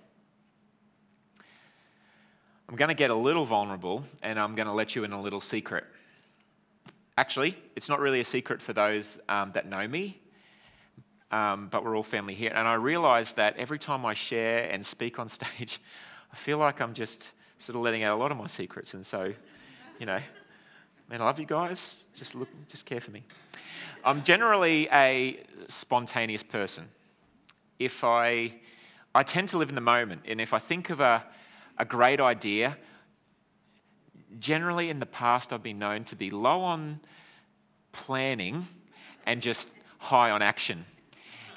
I'm 2.69 2.75
going 2.75 2.89
to 2.89 2.95
get 2.95 3.11
a 3.11 3.15
little 3.15 3.45
vulnerable, 3.45 4.05
and 4.23 4.41
I'm 4.41 4.57
going 4.57 4.67
to 4.67 4.73
let 4.73 4.97
you 4.97 5.05
in 5.05 5.13
a 5.13 5.21
little 5.21 5.41
secret. 5.41 5.85
Actually, 7.17 7.57
it's 7.77 7.89
not 7.89 8.01
really 8.01 8.19
a 8.19 8.25
secret 8.25 8.61
for 8.61 8.73
those 8.73 9.21
um, 9.29 9.53
that 9.53 9.69
know 9.69 9.87
me, 9.87 10.21
um, 11.31 11.69
but 11.69 11.85
we're 11.85 11.97
all 11.97 12.03
family 12.03 12.35
here. 12.35 12.51
And 12.53 12.67
I 12.67 12.75
realize 12.75 13.35
that 13.35 13.57
every 13.57 13.79
time 13.79 14.05
I 14.05 14.15
share 14.15 14.69
and 14.69 14.85
speak 14.85 15.21
on 15.21 15.29
stage, 15.29 15.79
I 16.33 16.37
feel 16.37 16.59
like 16.59 16.81
I'm 16.81 16.93
just 16.93 17.31
sort 17.59 17.77
of 17.77 17.83
letting 17.83 18.03
out 18.03 18.17
a 18.17 18.21
lot 18.21 18.33
of 18.33 18.37
my 18.37 18.49
secrets. 18.49 18.95
And 18.95 19.07
so, 19.07 19.33
you 20.01 20.07
know, 20.07 20.19
man, 21.09 21.21
I 21.21 21.25
love 21.25 21.39
you 21.39 21.47
guys. 21.47 22.07
Just 22.17 22.35
look, 22.35 22.49
just 22.67 22.85
care 22.85 23.01
for 23.01 23.13
me. 23.13 23.23
I'm 24.05 24.25
generally 24.25 24.89
a 24.93 25.39
spontaneous 25.69 26.43
person. 26.43 26.89
If 27.79 28.03
I, 28.03 28.55
I 29.15 29.23
tend 29.23 29.51
to 29.51 29.59
live 29.59 29.69
in 29.69 29.77
the 29.77 29.81
moment, 29.81 30.23
and 30.27 30.41
if 30.41 30.53
I 30.53 30.59
think 30.59 30.91
of 30.91 30.99
a, 30.99 31.25
a 31.79 31.85
great 31.85 32.21
idea, 32.21 32.77
generally 34.39 34.91
in 34.91 35.01
the 35.01 35.07
past 35.07 35.53
I've 35.53 35.63
been 35.63 35.79
known 35.79 36.05
to 36.05 36.17
be 36.17 36.31
low 36.31 36.63
on 36.63 37.01
planning 37.93 38.67
and 39.25 39.43
just 39.43 39.69
high 39.99 40.31
on 40.31 40.43
action. 40.43 40.85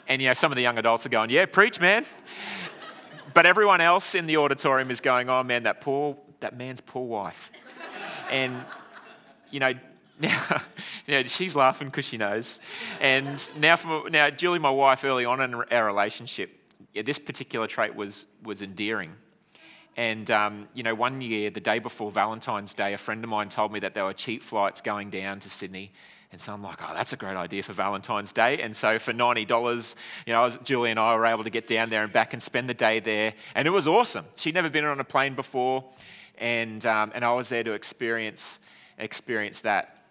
And 0.08 0.22
you 0.22 0.28
know, 0.28 0.34
some 0.34 0.52
of 0.52 0.56
the 0.56 0.62
young 0.62 0.78
adults 0.78 1.06
are 1.06 1.10
going, 1.10 1.30
"Yeah, 1.30 1.46
preach, 1.46 1.80
man." 1.80 2.06
but 3.34 3.46
everyone 3.46 3.82
else 3.82 4.16
in 4.16 4.28
the 4.28 4.38
auditorium 4.38 4.92
is 4.92 5.02
going, 5.02 5.30
oh 5.30 5.44
man, 5.44 5.64
that 5.64 5.82
poor, 5.82 6.18
that 6.40 6.58
man's 6.58 6.82
poor 6.82 7.06
wife. 7.06 7.52
and, 8.32 8.56
you 9.52 9.60
know, 9.60 9.74
Now, 10.22 10.62
yeah, 11.08 11.24
she's 11.28 11.56
laughing 11.56 11.88
because 11.88 12.04
she 12.04 12.18
knows. 12.18 12.60
And 13.00 13.50
now, 13.58 13.78
for, 13.78 14.10
now, 14.10 14.30
Julie, 14.30 14.60
my 14.60 14.70
wife, 14.70 15.06
early 15.06 15.24
on 15.24 15.40
in 15.40 15.54
our 15.54 15.86
relationship, 15.86 16.52
yeah, 16.94 17.04
this 17.04 17.18
particular 17.18 17.68
trait 17.68 17.96
was, 17.96 18.26
was 18.44 18.62
endearing. 18.62 19.14
And, 20.00 20.32
um, 20.32 20.70
you 20.74 20.82
know, 20.82 20.96
one 20.96 21.20
year, 21.20 21.50
the 21.50 21.60
day 21.60 21.80
before 21.80 22.10
Valentine's 22.10 22.74
Day, 22.74 22.94
a 22.94 22.98
friend 22.98 23.22
of 23.22 23.30
mine 23.30 23.50
told 23.50 23.74
me 23.74 23.82
that 23.82 23.94
there 23.94 24.06
were 24.06 24.14
cheap 24.14 24.42
flights 24.42 24.80
going 24.80 25.10
down 25.10 25.42
to 25.42 25.50
Sydney. 25.50 25.92
And 26.32 26.40
so 26.40 26.54
I'm 26.54 26.64
like, 26.64 26.80
oh, 26.82 26.94
that's 26.94 27.12
a 27.12 27.18
great 27.18 27.36
idea 27.36 27.64
for 27.64 27.74
Valentine's 27.74 28.32
Day. 28.32 28.62
And 28.62 28.78
so 28.78 28.98
for 28.98 29.12
$90, 29.12 29.96
you 30.26 30.32
know, 30.32 30.52
Julie 30.64 30.92
and 30.92 31.00
I 31.02 31.14
were 31.18 31.26
able 31.26 31.44
to 31.44 31.50
get 31.50 31.68
down 31.68 31.90
there 31.90 32.02
and 32.06 32.14
back 32.14 32.32
and 32.32 32.42
spend 32.42 32.70
the 32.70 32.74
day 32.74 33.02
there. 33.02 33.34
And 33.56 33.68
it 33.68 33.72
was 33.72 33.90
awesome. 33.90 34.24
She'd 34.38 34.54
never 34.54 34.70
been 34.70 34.86
on 34.86 35.02
a 35.02 35.04
plane 35.04 35.36
before. 35.36 35.84
And, 36.38 36.86
um, 36.86 37.12
and 37.14 37.26
I 37.26 37.34
was 37.34 37.50
there 37.50 37.66
to 37.66 37.74
experience, 37.74 38.60
experience 39.00 39.60
that 39.62 40.06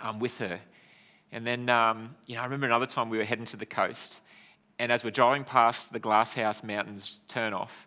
um, 0.00 0.20
with 0.20 0.38
her. 0.38 0.60
And 1.32 1.44
then, 1.44 1.68
um, 1.68 2.14
you 2.26 2.36
know, 2.36 2.42
I 2.42 2.44
remember 2.44 2.66
another 2.66 2.86
time 2.86 3.10
we 3.10 3.18
were 3.18 3.24
heading 3.24 3.46
to 3.46 3.56
the 3.56 3.66
coast. 3.66 4.20
And 4.78 4.92
as 4.92 5.02
we're 5.02 5.10
driving 5.10 5.42
past 5.42 5.92
the 5.92 5.98
Glasshouse 5.98 6.62
Mountains 6.62 7.18
turn 7.26 7.54
off, 7.54 7.85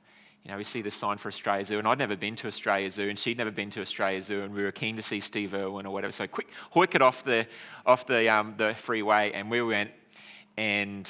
you 0.50 0.54
know, 0.56 0.58
we 0.58 0.64
see 0.64 0.82
the 0.82 0.90
sign 0.90 1.18
for 1.18 1.28
Australia 1.28 1.64
Zoo, 1.64 1.78
and 1.78 1.88
I'd 1.88 2.00
never 2.00 2.16
been 2.16 2.36
to 2.38 2.48
Australia 2.48 2.90
Zoo, 2.90 3.08
and 3.08 3.20
she'd 3.20 3.38
never 3.38 3.52
been 3.52 3.70
to 3.70 3.82
Australia 3.82 4.24
Zoo, 4.24 4.42
and 4.42 4.52
we 4.52 4.64
were 4.64 4.72
keen 4.72 4.96
to 4.96 5.04
see 5.04 5.20
Steve 5.20 5.54
Irwin 5.54 5.86
or 5.86 5.94
whatever. 5.94 6.12
So 6.12 6.26
quick, 6.26 6.50
hoik 6.74 6.96
it 6.96 7.04
off 7.04 7.24
the 7.24 7.46
off 7.86 8.08
the 8.08 8.28
um, 8.30 8.56
the 8.58 8.74
freeway, 8.74 9.32
and 9.32 9.52
we 9.52 9.62
went, 9.62 9.92
and 10.58 11.08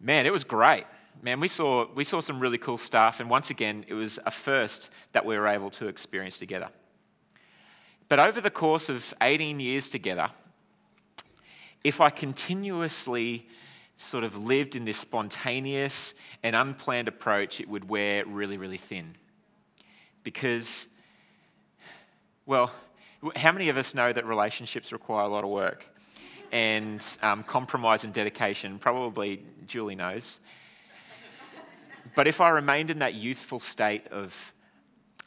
man, 0.00 0.26
it 0.26 0.32
was 0.32 0.42
great. 0.42 0.86
Man, 1.22 1.38
we 1.38 1.46
saw 1.46 1.86
we 1.94 2.02
saw 2.02 2.18
some 2.20 2.40
really 2.40 2.58
cool 2.58 2.78
stuff, 2.78 3.20
and 3.20 3.30
once 3.30 3.50
again, 3.50 3.84
it 3.86 3.94
was 3.94 4.18
a 4.26 4.32
first 4.32 4.90
that 5.12 5.24
we 5.24 5.38
were 5.38 5.46
able 5.46 5.70
to 5.70 5.86
experience 5.86 6.36
together. 6.36 6.68
But 8.08 8.18
over 8.18 8.40
the 8.40 8.50
course 8.50 8.88
of 8.88 9.14
18 9.20 9.60
years 9.60 9.88
together, 9.88 10.30
if 11.84 12.00
I 12.00 12.10
continuously 12.10 13.46
sort 13.98 14.22
of 14.22 14.38
lived 14.46 14.76
in 14.76 14.84
this 14.84 14.96
spontaneous 14.96 16.14
and 16.42 16.54
unplanned 16.54 17.08
approach, 17.08 17.60
it 17.60 17.68
would 17.68 17.88
wear 17.88 18.24
really, 18.24 18.56
really 18.56 18.78
thin. 18.78 19.16
Because, 20.22 20.86
well, 22.46 22.70
how 23.34 23.50
many 23.50 23.68
of 23.68 23.76
us 23.76 23.96
know 23.96 24.12
that 24.12 24.24
relationships 24.24 24.92
require 24.92 25.24
a 25.24 25.28
lot 25.28 25.42
of 25.42 25.50
work 25.50 25.84
and 26.52 27.04
um, 27.22 27.42
compromise 27.42 28.04
and 28.04 28.14
dedication? 28.14 28.78
Probably 28.78 29.42
Julie 29.66 29.96
knows. 29.96 30.40
But 32.14 32.28
if 32.28 32.40
I 32.40 32.50
remained 32.50 32.90
in 32.90 33.00
that 33.00 33.14
youthful 33.14 33.58
state 33.58 34.06
of 34.08 34.52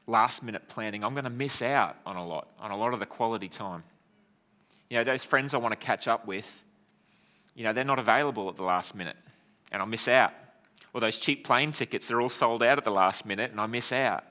last 0.08 0.44
minute 0.44 0.70
planning, 0.70 1.04
I'm 1.04 1.14
going 1.14 1.26
to 1.26 1.30
miss 1.30 1.62
out 1.62 1.98
on 2.06 2.16
a 2.16 2.26
lot, 2.26 2.48
on 2.58 2.72
a 2.72 2.78
lot 2.78 2.94
of 2.94 3.00
the 3.00 3.06
quality 3.06 3.50
time. 3.50 3.84
You 4.90 4.98
know, 4.98 5.04
those 5.04 5.26
friends 5.26 5.54
I 5.54 5.58
want 5.58 5.74
to 5.74 5.86
catch 5.86 6.08
up 6.08 6.26
with, 6.26 6.64
you 7.56 7.64
know, 7.64 7.74
they're 7.74 7.84
not 7.84 8.00
available 8.00 8.50
at 8.50 8.56
the 8.56 8.64
last 8.64 8.96
minute 8.96 9.18
and 9.72 9.82
I 9.82 9.86
miss 9.86 10.08
out. 10.08 10.34
Or 10.94 11.02
those 11.02 11.18
cheap 11.18 11.46
plane 11.46 11.72
tickets, 11.72 12.08
they're 12.08 12.22
all 12.22 12.30
sold 12.30 12.64
out 12.64 12.78
at 12.78 12.84
the 12.84 12.92
last 12.92 13.26
minute 13.26 13.52
and 13.52 13.60
I 13.60 13.66
miss 13.66 13.92
out. 13.92 14.24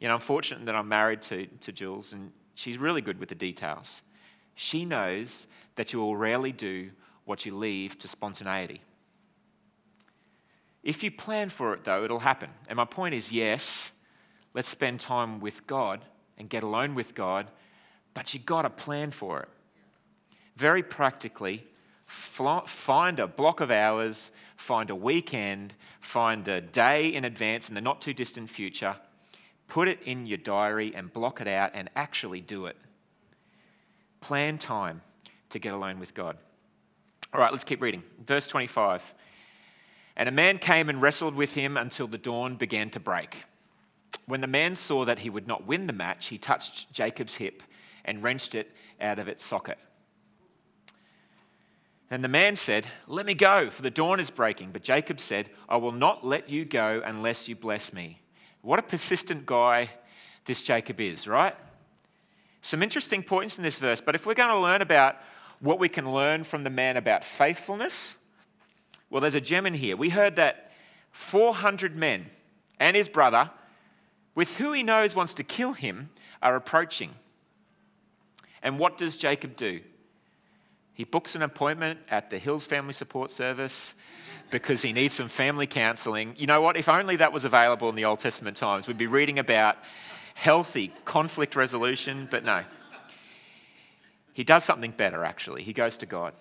You 0.00 0.08
know, 0.08 0.14
I'm 0.14 0.20
fortunate 0.20 0.66
that 0.66 0.74
I'm 0.74 0.88
married 0.88 1.22
to, 1.22 1.46
to 1.46 1.72
Jules 1.72 2.12
and 2.12 2.32
she's 2.54 2.78
really 2.78 3.02
good 3.02 3.18
with 3.20 3.28
the 3.28 3.34
details. 3.34 4.02
She 4.54 4.84
knows 4.84 5.46
that 5.76 5.92
you 5.92 6.00
will 6.00 6.16
rarely 6.16 6.52
do 6.52 6.90
what 7.24 7.46
you 7.46 7.56
leave 7.56 7.98
to 8.00 8.08
spontaneity. 8.08 8.80
If 10.82 11.02
you 11.02 11.10
plan 11.10 11.50
for 11.50 11.74
it, 11.74 11.84
though, 11.84 12.04
it'll 12.04 12.20
happen. 12.20 12.50
And 12.68 12.76
my 12.76 12.84
point 12.84 13.14
is 13.14 13.30
yes, 13.30 13.92
let's 14.54 14.68
spend 14.68 15.00
time 15.00 15.40
with 15.40 15.66
God 15.66 16.04
and 16.38 16.48
get 16.48 16.62
alone 16.62 16.94
with 16.94 17.14
God, 17.14 17.50
but 18.14 18.32
you've 18.32 18.46
got 18.46 18.62
to 18.62 18.70
plan 18.70 19.10
for 19.10 19.40
it. 19.40 19.48
Very 20.56 20.82
practically, 20.82 21.64
find 22.10 23.20
a 23.20 23.26
block 23.26 23.60
of 23.60 23.70
hours, 23.70 24.32
find 24.56 24.90
a 24.90 24.94
weekend, 24.94 25.74
find 26.00 26.46
a 26.48 26.60
day 26.60 27.08
in 27.08 27.24
advance 27.24 27.68
in 27.68 27.74
the 27.74 27.80
not 27.80 28.00
too 28.00 28.12
distant 28.12 28.50
future, 28.50 28.96
put 29.68 29.86
it 29.86 30.02
in 30.04 30.26
your 30.26 30.38
diary 30.38 30.92
and 30.94 31.12
block 31.12 31.40
it 31.40 31.46
out 31.46 31.70
and 31.72 31.88
actually 31.94 32.40
do 32.40 32.66
it. 32.66 32.76
Plan 34.20 34.58
time 34.58 35.02
to 35.50 35.58
get 35.58 35.72
alone 35.72 36.00
with 36.00 36.12
God. 36.12 36.36
All 37.32 37.40
right, 37.40 37.52
let's 37.52 37.64
keep 37.64 37.80
reading. 37.80 38.02
Verse 38.26 38.48
25. 38.48 39.14
And 40.16 40.28
a 40.28 40.32
man 40.32 40.58
came 40.58 40.88
and 40.88 41.00
wrestled 41.00 41.34
with 41.34 41.54
him 41.54 41.76
until 41.76 42.08
the 42.08 42.18
dawn 42.18 42.56
began 42.56 42.90
to 42.90 43.00
break. 43.00 43.44
When 44.26 44.40
the 44.40 44.48
man 44.48 44.74
saw 44.74 45.04
that 45.04 45.20
he 45.20 45.30
would 45.30 45.46
not 45.46 45.66
win 45.66 45.86
the 45.86 45.92
match, 45.92 46.26
he 46.26 46.38
touched 46.38 46.92
Jacob's 46.92 47.36
hip 47.36 47.62
and 48.04 48.22
wrenched 48.22 48.56
it 48.56 48.72
out 49.00 49.20
of 49.20 49.28
its 49.28 49.44
socket. 49.44 49.78
And 52.10 52.24
the 52.24 52.28
man 52.28 52.56
said, 52.56 52.86
Let 53.06 53.24
me 53.24 53.34
go, 53.34 53.70
for 53.70 53.82
the 53.82 53.90
dawn 53.90 54.18
is 54.18 54.30
breaking. 54.30 54.70
But 54.72 54.82
Jacob 54.82 55.20
said, 55.20 55.48
I 55.68 55.76
will 55.76 55.92
not 55.92 56.26
let 56.26 56.50
you 56.50 56.64
go 56.64 57.02
unless 57.04 57.48
you 57.48 57.54
bless 57.54 57.92
me. 57.92 58.20
What 58.62 58.78
a 58.78 58.82
persistent 58.82 59.46
guy 59.46 59.90
this 60.44 60.60
Jacob 60.60 61.00
is, 61.00 61.28
right? 61.28 61.54
Some 62.62 62.82
interesting 62.82 63.22
points 63.22 63.56
in 63.56 63.64
this 63.64 63.78
verse, 63.78 64.00
but 64.00 64.14
if 64.14 64.26
we're 64.26 64.34
going 64.34 64.54
to 64.54 64.60
learn 64.60 64.82
about 64.82 65.16
what 65.60 65.78
we 65.78 65.88
can 65.88 66.12
learn 66.12 66.44
from 66.44 66.64
the 66.64 66.70
man 66.70 66.96
about 66.96 67.24
faithfulness, 67.24 68.16
well, 69.08 69.20
there's 69.20 69.34
a 69.34 69.40
gem 69.40 69.66
in 69.66 69.74
here. 69.74 69.96
We 69.96 70.10
heard 70.10 70.36
that 70.36 70.72
400 71.12 71.96
men 71.96 72.26
and 72.78 72.96
his 72.96 73.08
brother, 73.08 73.50
with 74.34 74.56
who 74.56 74.72
he 74.72 74.82
knows 74.82 75.14
wants 75.14 75.34
to 75.34 75.44
kill 75.44 75.72
him, 75.72 76.10
are 76.42 76.56
approaching. 76.56 77.14
And 78.62 78.78
what 78.78 78.98
does 78.98 79.16
Jacob 79.16 79.56
do? 79.56 79.80
He 81.00 81.04
books 81.04 81.34
an 81.34 81.40
appointment 81.40 81.98
at 82.10 82.28
the 82.28 82.36
Hills 82.36 82.66
Family 82.66 82.92
Support 82.92 83.30
Service 83.30 83.94
because 84.50 84.82
he 84.82 84.92
needs 84.92 85.14
some 85.14 85.30
family 85.30 85.66
counseling. 85.66 86.34
You 86.36 86.46
know 86.46 86.60
what? 86.60 86.76
If 86.76 86.90
only 86.90 87.16
that 87.16 87.32
was 87.32 87.46
available 87.46 87.88
in 87.88 87.94
the 87.94 88.04
Old 88.04 88.18
Testament 88.18 88.58
times, 88.58 88.86
we'd 88.86 88.98
be 88.98 89.06
reading 89.06 89.38
about 89.38 89.78
healthy 90.34 90.92
conflict 91.06 91.56
resolution, 91.56 92.28
but 92.30 92.44
no. 92.44 92.64
He 94.34 94.44
does 94.44 94.62
something 94.62 94.90
better, 94.90 95.24
actually. 95.24 95.62
He 95.62 95.72
goes 95.72 95.96
to 95.96 96.04
God. 96.04 96.34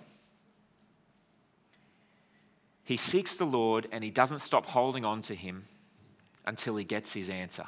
He 2.83 2.97
seeks 2.97 3.35
the 3.35 3.45
Lord 3.45 3.87
and 3.93 4.03
he 4.03 4.11
doesn't 4.11 4.39
stop 4.39 4.65
holding 4.65 5.05
on 5.05 5.21
to 5.21 5.35
him 5.35 5.67
until 6.45 6.75
he 6.75 6.83
gets 6.83 7.13
his 7.13 7.29
answer. 7.29 7.67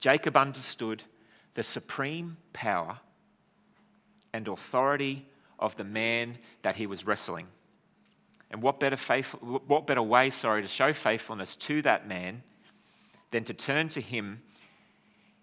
Jacob 0.00 0.36
understood 0.36 1.04
the 1.54 1.62
supreme 1.62 2.38
power 2.52 2.98
and 4.32 4.48
authority 4.48 5.26
of 5.58 5.76
the 5.76 5.84
man 5.84 6.38
that 6.62 6.76
he 6.76 6.86
was 6.86 7.06
wrestling. 7.06 7.46
And 8.50 8.62
what 8.62 8.80
better, 8.80 8.96
faith, 8.96 9.30
what 9.40 9.86
better 9.86 10.02
way, 10.02 10.30
sorry, 10.30 10.62
to 10.62 10.68
show 10.68 10.92
faithfulness 10.92 11.54
to 11.56 11.82
that 11.82 12.08
man 12.08 12.42
than 13.30 13.44
to 13.44 13.54
turn 13.54 13.88
to 13.90 14.00
him 14.00 14.42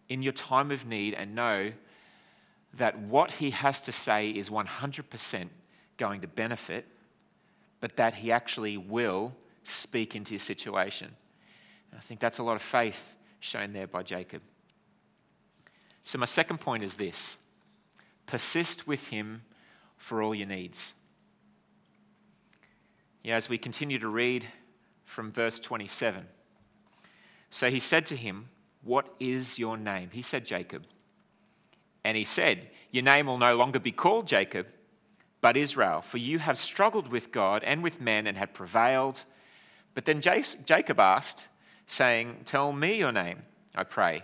in 0.10 0.22
your 0.22 0.34
time 0.34 0.72
of 0.72 0.86
need 0.86 1.13
and 1.13 1.36
know 1.36 1.72
that 2.74 3.00
what 3.00 3.32
he 3.32 3.51
has 3.51 3.79
to 3.82 3.91
say 3.91 4.29
is 4.29 4.50
100% 4.50 5.50
going 5.98 6.22
to 6.22 6.27
benefit, 6.27 6.86
but 7.79 7.96
that 7.96 8.15
he 8.15 8.32
actually 8.32 8.77
will 8.77 9.34
speak 9.63 10.15
into 10.15 10.34
your 10.34 10.39
situation. 10.39 11.10
And 11.91 11.98
I 11.98 12.01
think 12.01 12.20
that's 12.20 12.39
a 12.39 12.44
lot 12.44 12.56
of 12.56 12.62
faith 12.62 13.15
shown 13.39 13.74
there 13.74 13.88
by 13.88 14.03
Jacob. 14.03 14.41
So, 16.03 16.17
my 16.17 16.25
second 16.25 16.60
point 16.60 16.84
is 16.84 16.96
this 16.96 17.38
Persist 18.27 18.88
with 18.88 19.07
him 19.07 19.41
for 19.98 20.22
all 20.22 20.36
your 20.36 20.48
needs. 20.48 20.93
Yeah, 23.24 23.36
as 23.36 23.50
we 23.50 23.57
continue 23.57 23.98
to 24.00 24.07
read 24.07 24.46
from 25.03 25.31
verse 25.31 25.60
27. 25.60 26.25
So 27.50 27.69
he 27.69 27.79
said 27.79 28.05
to 28.07 28.15
him, 28.15 28.50
What 28.84 29.13
is 29.19 29.57
your 29.57 29.75
name? 29.75 30.10
He 30.13 30.22
said, 30.22 30.46
Jacob. 30.46 30.84
And 32.03 32.15
he 32.15 32.24
said, 32.24 32.69
Your 32.91 33.03
name 33.03 33.25
will 33.25 33.38
no 33.38 33.57
longer 33.57 33.79
be 33.79 33.91
called 33.91 34.27
Jacob, 34.27 34.67
but 35.41 35.57
Israel, 35.57 36.01
for 36.01 36.17
you 36.17 36.39
have 36.39 36.57
struggled 36.57 37.10
with 37.10 37.31
God 37.31 37.63
and 37.63 37.84
with 37.84 38.00
men 38.00 38.27
and 38.27 38.38
had 38.38 38.53
prevailed. 38.53 39.24
But 39.93 40.05
then 40.05 40.22
Jacob 40.22 41.00
asked, 41.00 41.48
saying, 41.86 42.41
Tell 42.46 42.72
me 42.72 42.98
your 42.98 43.12
name, 43.12 43.43
I 43.74 43.84
pray. 43.84 44.24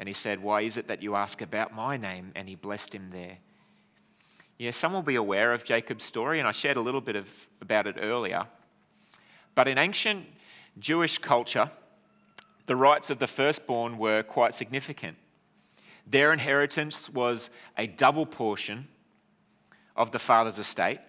And 0.00 0.08
he 0.08 0.14
said, 0.14 0.42
Why 0.42 0.62
is 0.62 0.78
it 0.78 0.88
that 0.88 1.02
you 1.02 1.14
ask 1.14 1.42
about 1.42 1.74
my 1.74 1.98
name? 1.98 2.32
And 2.34 2.48
he 2.48 2.54
blessed 2.54 2.94
him 2.94 3.10
there. 3.10 3.36
Yeah, 4.56 4.70
some 4.70 4.94
will 4.94 5.02
be 5.02 5.16
aware 5.16 5.52
of 5.52 5.62
Jacob's 5.62 6.04
story, 6.04 6.38
and 6.38 6.48
I 6.48 6.52
shared 6.52 6.78
a 6.78 6.80
little 6.80 7.02
bit 7.02 7.16
of, 7.16 7.28
about 7.60 7.86
it 7.86 7.96
earlier. 8.00 8.46
But 9.54 9.68
in 9.68 9.76
ancient 9.76 10.24
Jewish 10.78 11.18
culture, 11.18 11.70
the 12.64 12.76
rights 12.76 13.10
of 13.10 13.18
the 13.18 13.26
firstborn 13.26 13.98
were 13.98 14.22
quite 14.22 14.54
significant. 14.54 15.18
Their 16.06 16.32
inheritance 16.32 17.10
was 17.10 17.50
a 17.76 17.86
double 17.86 18.24
portion 18.24 18.88
of 19.96 20.12
the 20.12 20.18
father's 20.18 20.58
estate, 20.58 21.00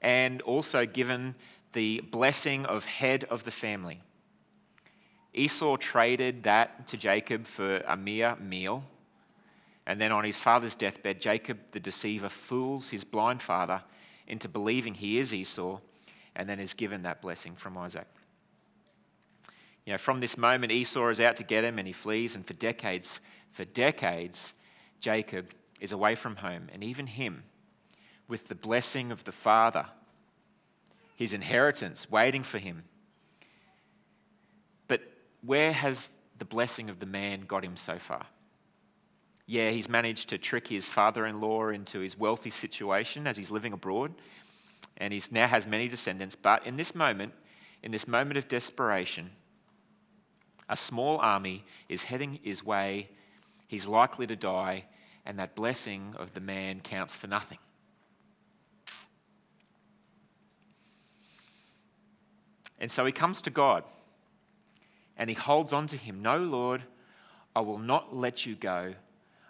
and 0.00 0.40
also 0.42 0.86
given 0.86 1.34
the 1.74 2.00
blessing 2.10 2.64
of 2.64 2.86
head 2.86 3.24
of 3.24 3.44
the 3.44 3.50
family. 3.50 4.00
Esau 5.34 5.76
traded 5.76 6.42
that 6.44 6.88
to 6.88 6.96
Jacob 6.96 7.44
for 7.44 7.78
a 7.86 7.96
mere 7.96 8.36
meal. 8.36 8.84
And 9.86 10.00
then 10.00 10.12
on 10.12 10.24
his 10.24 10.40
father's 10.40 10.74
deathbed, 10.74 11.20
Jacob 11.20 11.58
the 11.72 11.80
deceiver 11.80 12.28
fools 12.28 12.90
his 12.90 13.04
blind 13.04 13.40
father 13.40 13.82
into 14.26 14.48
believing 14.48 14.94
he 14.94 15.18
is 15.18 15.32
Esau 15.32 15.80
and 16.36 16.48
then 16.48 16.60
is 16.60 16.74
given 16.74 17.02
that 17.02 17.20
blessing 17.20 17.54
from 17.56 17.76
Isaac. 17.76 18.06
You 19.84 19.92
know, 19.92 19.98
from 19.98 20.20
this 20.20 20.36
moment, 20.36 20.70
Esau 20.70 21.08
is 21.08 21.18
out 21.18 21.36
to 21.36 21.44
get 21.44 21.64
him 21.64 21.78
and 21.78 21.86
he 21.86 21.94
flees, 21.94 22.36
and 22.36 22.46
for 22.46 22.52
decades, 22.52 23.22
for 23.52 23.64
decades, 23.64 24.52
Jacob 25.00 25.46
is 25.80 25.92
away 25.92 26.14
from 26.14 26.36
home, 26.36 26.68
and 26.72 26.84
even 26.84 27.06
him, 27.06 27.44
with 28.28 28.48
the 28.48 28.54
blessing 28.54 29.10
of 29.10 29.24
the 29.24 29.32
Father, 29.32 29.86
his 31.16 31.32
inheritance 31.32 32.10
waiting 32.10 32.42
for 32.42 32.58
him. 32.58 32.84
Where 35.48 35.72
has 35.72 36.10
the 36.36 36.44
blessing 36.44 36.90
of 36.90 37.00
the 37.00 37.06
man 37.06 37.40
got 37.40 37.64
him 37.64 37.74
so 37.74 37.98
far? 37.98 38.26
Yeah, 39.46 39.70
he's 39.70 39.88
managed 39.88 40.28
to 40.28 40.36
trick 40.36 40.68
his 40.68 40.90
father 40.90 41.24
in 41.24 41.40
law 41.40 41.70
into 41.70 42.00
his 42.00 42.18
wealthy 42.18 42.50
situation 42.50 43.26
as 43.26 43.38
he's 43.38 43.50
living 43.50 43.72
abroad, 43.72 44.12
and 44.98 45.10
he 45.10 45.22
now 45.30 45.46
has 45.46 45.66
many 45.66 45.88
descendants. 45.88 46.34
But 46.34 46.66
in 46.66 46.76
this 46.76 46.94
moment, 46.94 47.32
in 47.82 47.92
this 47.92 48.06
moment 48.06 48.36
of 48.36 48.46
desperation, 48.46 49.30
a 50.68 50.76
small 50.76 51.16
army 51.16 51.64
is 51.88 52.02
heading 52.02 52.40
his 52.42 52.62
way. 52.62 53.08
He's 53.68 53.88
likely 53.88 54.26
to 54.26 54.36
die, 54.36 54.84
and 55.24 55.38
that 55.38 55.54
blessing 55.54 56.14
of 56.18 56.34
the 56.34 56.40
man 56.40 56.80
counts 56.80 57.16
for 57.16 57.26
nothing. 57.26 57.58
And 62.78 62.90
so 62.90 63.06
he 63.06 63.12
comes 63.12 63.40
to 63.40 63.48
God 63.48 63.84
and 65.18 65.28
he 65.28 65.34
holds 65.34 65.72
on 65.72 65.86
to 65.88 65.96
him. 65.96 66.22
No, 66.22 66.38
Lord, 66.38 66.82
I 67.54 67.60
will 67.60 67.78
not 67.78 68.14
let 68.14 68.46
you 68.46 68.54
go 68.54 68.94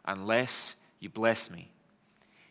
unless 0.05 0.77
you 0.99 1.11
bless 1.11 1.51
me. 1.51 1.71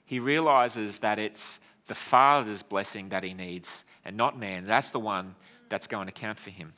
He 0.05 0.19
realizes 0.19 0.99
that 0.99 1.19
it's 1.19 1.59
the 1.87 1.95
Father's 1.95 2.61
blessing 2.61 3.09
that 3.09 3.23
he 3.23 3.33
needs 3.33 3.83
and 4.05 4.15
not 4.15 4.39
man. 4.39 4.65
That's 4.67 4.91
the 4.91 4.99
one 4.99 5.35
that's 5.67 5.87
going 5.87 6.05
to 6.05 6.13
count 6.13 6.39
for 6.39 6.51
him. 6.51 6.73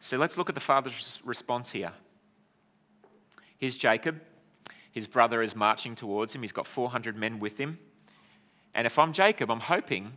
So 0.00 0.16
let's 0.16 0.38
look 0.38 0.48
at 0.48 0.54
the 0.54 0.60
Father's 0.60 1.20
response 1.24 1.72
here. 1.72 1.92
Here's 3.58 3.76
Jacob. 3.76 4.20
His 4.90 5.06
brother 5.06 5.42
is 5.42 5.54
marching 5.54 5.94
towards 5.94 6.34
him. 6.34 6.42
He's 6.42 6.52
got 6.52 6.66
400 6.66 7.16
men 7.16 7.40
with 7.40 7.58
him. 7.58 7.78
And 8.74 8.86
if 8.86 8.98
I'm 8.98 9.12
Jacob, 9.12 9.50
I'm 9.50 9.60
hoping 9.60 10.12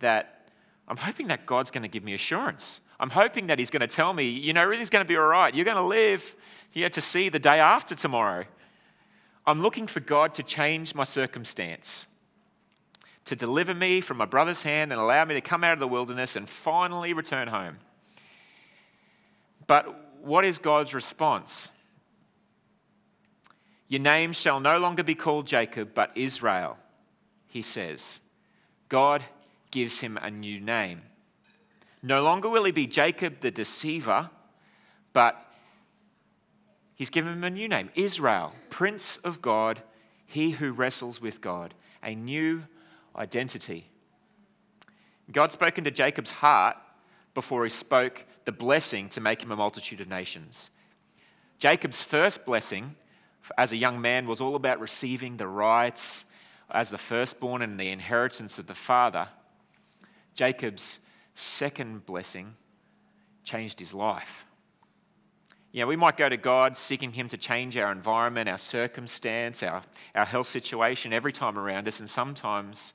that 0.00 0.42
I'm 0.88 0.96
hoping 0.96 1.28
that 1.28 1.46
God's 1.46 1.70
going 1.70 1.82
to 1.84 1.88
give 1.88 2.02
me 2.02 2.14
assurance. 2.14 2.80
I'm 3.02 3.10
hoping 3.10 3.48
that 3.48 3.58
He's 3.58 3.70
going 3.70 3.80
to 3.80 3.88
tell 3.88 4.12
me, 4.12 4.28
you 4.28 4.52
know, 4.52 4.62
everything's 4.62 4.88
going 4.88 5.04
to 5.04 5.08
be 5.08 5.16
all 5.16 5.26
right. 5.26 5.52
You're 5.52 5.64
going 5.64 5.76
to 5.76 5.82
live 5.82 6.36
you 6.72 6.82
know, 6.82 6.88
to 6.90 7.00
see 7.00 7.28
the 7.28 7.40
day 7.40 7.58
after 7.58 7.96
tomorrow. 7.96 8.44
I'm 9.44 9.60
looking 9.60 9.88
for 9.88 9.98
God 9.98 10.34
to 10.34 10.44
change 10.44 10.94
my 10.94 11.02
circumstance, 11.02 12.06
to 13.24 13.34
deliver 13.34 13.74
me 13.74 14.00
from 14.00 14.18
my 14.18 14.24
brother's 14.24 14.62
hand 14.62 14.92
and 14.92 15.00
allow 15.00 15.24
me 15.24 15.34
to 15.34 15.40
come 15.40 15.64
out 15.64 15.72
of 15.72 15.80
the 15.80 15.88
wilderness 15.88 16.36
and 16.36 16.48
finally 16.48 17.12
return 17.12 17.48
home. 17.48 17.78
But 19.66 20.22
what 20.22 20.44
is 20.44 20.60
God's 20.60 20.94
response? 20.94 21.72
Your 23.88 24.00
name 24.00 24.32
shall 24.32 24.60
no 24.60 24.78
longer 24.78 25.02
be 25.02 25.16
called 25.16 25.48
Jacob, 25.48 25.90
but 25.92 26.12
Israel, 26.14 26.78
he 27.48 27.62
says. 27.62 28.20
God 28.88 29.24
gives 29.72 29.98
him 29.98 30.16
a 30.22 30.30
new 30.30 30.60
name. 30.60 31.02
No 32.02 32.22
longer 32.22 32.48
will 32.48 32.64
he 32.64 32.72
be 32.72 32.86
Jacob 32.86 33.40
the 33.40 33.50
deceiver, 33.50 34.30
but 35.12 35.52
he's 36.94 37.10
given 37.10 37.32
him 37.32 37.44
a 37.44 37.50
new 37.50 37.68
name 37.68 37.90
Israel, 37.94 38.52
Prince 38.70 39.18
of 39.18 39.40
God, 39.40 39.82
he 40.26 40.50
who 40.50 40.72
wrestles 40.72 41.20
with 41.20 41.40
God, 41.40 41.74
a 42.02 42.14
new 42.14 42.64
identity. 43.14 43.88
God 45.30 45.52
spoken 45.52 45.84
to 45.84 45.90
Jacob's 45.90 46.32
heart 46.32 46.76
before 47.34 47.62
he 47.64 47.70
spoke 47.70 48.24
the 48.44 48.52
blessing 48.52 49.08
to 49.10 49.20
make 49.20 49.42
him 49.42 49.52
a 49.52 49.56
multitude 49.56 50.00
of 50.00 50.08
nations. 50.08 50.70
Jacob's 51.58 52.02
first 52.02 52.44
blessing 52.44 52.96
as 53.56 53.72
a 53.72 53.76
young 53.76 54.00
man 54.00 54.26
was 54.26 54.40
all 54.40 54.56
about 54.56 54.80
receiving 54.80 55.36
the 55.36 55.46
rights 55.46 56.24
as 56.70 56.90
the 56.90 56.98
firstborn 56.98 57.62
and 57.62 57.78
the 57.78 57.90
inheritance 57.90 58.58
of 58.58 58.66
the 58.66 58.74
father. 58.74 59.28
Jacob's 60.34 60.98
second 61.34 62.06
blessing 62.06 62.54
changed 63.44 63.80
his 63.80 63.92
life. 63.94 64.44
You 65.72 65.80
know, 65.80 65.86
we 65.86 65.96
might 65.96 66.18
go 66.18 66.28
to 66.28 66.36
God 66.36 66.76
seeking 66.76 67.12
Him 67.12 67.28
to 67.28 67.38
change 67.38 67.78
our 67.78 67.90
environment, 67.90 68.46
our 68.46 68.58
circumstance, 68.58 69.62
our, 69.62 69.82
our 70.14 70.26
health 70.26 70.46
situation 70.46 71.14
every 71.14 71.32
time 71.32 71.58
around 71.58 71.88
us, 71.88 71.98
and 71.98 72.08
sometimes 72.08 72.92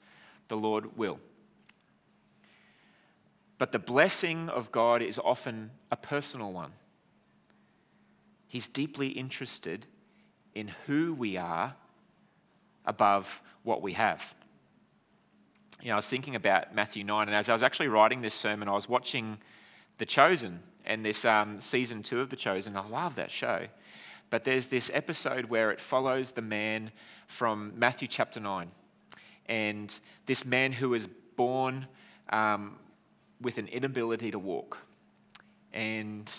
the 0.47 0.57
Lord 0.57 0.95
will. 0.95 1.19
But 3.57 3.71
the 3.71 3.79
blessing 3.79 4.49
of 4.49 4.71
God 4.71 5.01
is 5.01 5.17
often 5.17 5.71
a 5.91 5.95
personal 5.95 6.53
one. 6.53 6.71
He's 8.47 8.67
deeply 8.67 9.07
interested 9.07 9.87
in 10.53 10.71
who 10.85 11.15
we 11.15 11.35
are 11.35 11.75
above 12.85 13.41
what 13.63 13.81
we 13.81 13.93
have 13.93 14.35
you 15.81 15.89
know, 15.89 15.93
I 15.93 15.95
was 15.97 16.07
thinking 16.07 16.35
about 16.35 16.73
Matthew 16.73 17.03
9, 17.03 17.27
and 17.27 17.35
as 17.35 17.49
I 17.49 17.53
was 17.53 17.63
actually 17.63 17.87
writing 17.87 18.21
this 18.21 18.33
sermon, 18.33 18.67
I 18.67 18.73
was 18.73 18.89
watching 18.89 19.37
The 19.99 20.05
Chosen 20.05 20.61
and 20.85 21.05
this 21.05 21.25
um, 21.25 21.61
season 21.61 22.01
two 22.01 22.19
of 22.19 22.29
The 22.29 22.35
Chosen. 22.35 22.75
I 22.75 22.87
love 22.87 23.15
that 23.15 23.29
show. 23.29 23.67
But 24.29 24.43
there's 24.43 24.67
this 24.67 24.91
episode 24.93 25.45
where 25.45 25.71
it 25.71 25.79
follows 25.79 26.31
the 26.31 26.41
man 26.41 26.91
from 27.27 27.73
Matthew 27.75 28.07
chapter 28.07 28.39
9. 28.39 28.71
And 29.47 29.99
this 30.25 30.45
man 30.45 30.73
who 30.73 30.89
was 30.89 31.07
born 31.07 31.87
um, 32.29 32.77
with 33.39 33.57
an 33.57 33.67
inability 33.67 34.31
to 34.31 34.39
walk. 34.39 34.77
And 35.71 36.31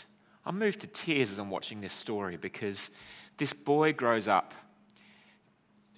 I'm 0.45 0.59
moved 0.59 0.81
to 0.81 0.87
tears 0.87 1.31
as 1.33 1.39
I'm 1.39 1.51
watching 1.51 1.81
this 1.81 1.93
story 1.93 2.37
because 2.37 2.91
this 3.37 3.53
boy 3.53 3.93
grows 3.93 4.29
up 4.29 4.53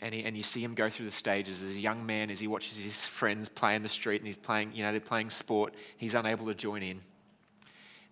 and, 0.01 0.15
he, 0.15 0.25
and 0.25 0.37
you 0.37 0.43
see 0.43 0.63
him 0.63 0.75
go 0.75 0.89
through 0.89 1.07
the 1.07 1.13
stages 1.13 1.63
as 1.63 1.77
a 1.77 1.81
young 1.81 2.07
man 2.07 2.31
as 2.31 2.41
he 2.41 2.47
watches 2.47 2.83
his 2.83 3.05
friends 3.05 3.49
play 3.49 3.75
in 3.75 3.83
the 3.83 3.89
street 3.89 4.21
and 4.21 4.27
he's 4.27 4.37
playing, 4.37 4.73
you 4.75 4.83
know, 4.83 4.93
they're 4.93 5.01
playing 5.01 5.31
sport. 5.31 5.75
He's 5.97 6.15
unable 6.15 6.47
to 6.47 6.55
join 6.55 6.83
in. 6.83 7.01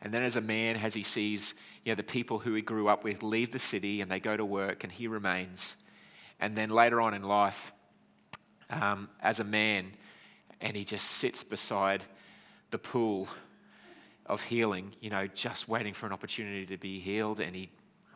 And 0.02 0.12
then 0.12 0.22
as 0.22 0.36
a 0.36 0.40
man, 0.40 0.76
as 0.76 0.94
he 0.94 1.02
sees, 1.02 1.54
you 1.84 1.92
know, 1.92 1.96
the 1.96 2.02
people 2.02 2.38
who 2.38 2.52
he 2.54 2.62
grew 2.62 2.88
up 2.88 3.04
with 3.04 3.22
leave 3.22 3.52
the 3.52 3.58
city 3.58 4.00
and 4.00 4.10
they 4.10 4.20
go 4.20 4.36
to 4.36 4.44
work 4.44 4.84
and 4.84 4.92
he 4.92 5.08
remains. 5.08 5.76
And 6.40 6.56
then 6.56 6.70
later 6.70 7.00
on 7.00 7.14
in 7.14 7.22
life, 7.22 7.72
um, 8.70 9.08
as 9.22 9.40
a 9.40 9.44
man, 9.44 9.92
and 10.60 10.76
he 10.76 10.84
just 10.84 11.06
sits 11.06 11.42
beside 11.42 12.04
the 12.70 12.78
pool 12.78 13.28
of 14.26 14.42
healing, 14.44 14.92
you 15.00 15.10
know, 15.10 15.26
just 15.26 15.68
waiting 15.68 15.94
for 15.94 16.06
an 16.06 16.12
opportunity 16.12 16.66
to 16.66 16.76
be 16.76 16.98
healed, 16.98 17.40
and 17.40 17.56
he, 17.56 17.70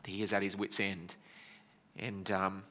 he 0.04 0.22
is 0.22 0.32
at 0.32 0.42
his 0.42 0.54
wits' 0.54 0.78
end. 0.78 1.16
And 1.98 2.30
um, 2.30 2.62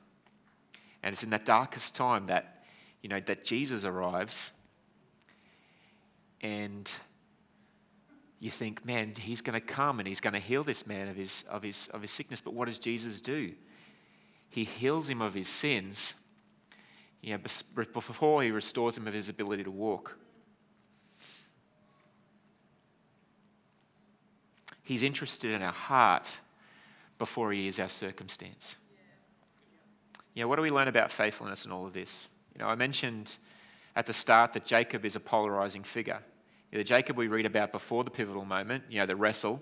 and 1.04 1.14
it's 1.14 1.24
in 1.24 1.30
that 1.32 1.46
darkest 1.46 1.96
time 1.96 2.28
that, 2.28 2.64
you 3.02 3.10
know, 3.10 3.20
that 3.22 3.44
Jesus 3.44 3.86
arrives 3.86 4.52
and 6.42 6.94
you 8.40 8.50
think, 8.50 8.86
man, 8.86 9.14
he's 9.16 9.42
going 9.42 9.60
to 9.60 9.66
come 9.66 10.00
and 10.00 10.08
he's 10.08 10.20
going 10.20 10.34
to 10.34 10.40
heal 10.40 10.64
this 10.64 10.88
man 10.88 11.08
of 11.08 11.16
his, 11.16 11.44
of, 11.44 11.62
his, 11.62 11.88
of 11.90 12.02
his 12.02 12.12
sickness. 12.12 12.42
But 12.42 12.54
what 12.54 12.66
does 12.66 12.80
Jesus 12.80 13.20
do? 13.20 13.54
He 14.50 14.64
heals 14.64 15.08
him 15.08 15.22
of 15.22 15.34
his 15.34 15.48
sins 15.48 16.16
you 17.22 17.34
know, 17.34 17.40
before 17.94 18.42
he 18.44 18.52
restores 18.52 18.98
him 18.98 19.08
of 19.08 19.14
his 19.14 19.30
ability 19.30 19.64
to 19.64 19.72
walk. 19.72 20.18
He's 24.84 25.04
interested 25.04 25.52
in 25.52 25.62
our 25.62 25.72
heart 25.72 26.40
before 27.18 27.52
he 27.54 27.68
is 27.68 27.80
our 27.80 27.88
circumstance. 27.88 28.76
You 30.34 30.44
know, 30.44 30.48
what 30.48 30.56
do 30.56 30.62
we 30.62 30.72
learn 30.72 30.88
about 30.88 31.12
faithfulness 31.12 31.66
in 31.66 31.72
all 31.72 31.86
of 31.86 31.94
this? 31.94 32.30
You 32.56 32.62
know, 32.62 32.68
I 32.68 32.76
mentioned 32.76 33.36
at 33.96 34.06
the 34.06 34.14
start 34.14 34.54
that 34.54 34.66
Jacob 34.66 35.04
is 35.04 35.16
a 35.16 35.20
polarizing 35.20 35.84
figure. 35.84 36.20
You 36.72 36.78
know, 36.78 36.80
the 36.80 36.88
Jacob 36.88 37.18
we 37.18 37.28
read 37.28 37.46
about 37.46 37.72
before 37.72 38.04
the 38.04 38.12
pivotal 38.12 38.46
moment, 38.46 38.86
you 38.90 39.00
know, 39.00 39.06
the 39.06 39.16
wrestle, 39.16 39.62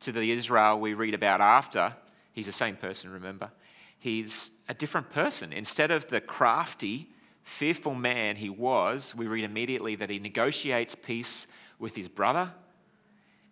to 0.00 0.12
the 0.12 0.30
Israel 0.30 0.78
we 0.78 0.94
read 0.94 1.14
about 1.14 1.40
after, 1.40 1.94
he's 2.32 2.46
the 2.46 2.52
same 2.52 2.76
person, 2.76 3.10
remember? 3.10 3.50
He's 3.98 4.50
a 4.68 4.74
different 4.74 5.10
person. 5.10 5.52
Instead 5.52 5.90
of 5.90 6.08
the 6.08 6.20
crafty, 6.20 7.08
fearful 7.42 7.94
man 7.94 8.36
he 8.36 8.50
was, 8.50 9.14
we 9.14 9.26
read 9.26 9.44
immediately 9.44 9.96
that 9.96 10.10
he 10.10 10.18
negotiates 10.18 10.94
peace 10.94 11.52
with 11.78 11.96
his 11.96 12.08
brother, 12.08 12.52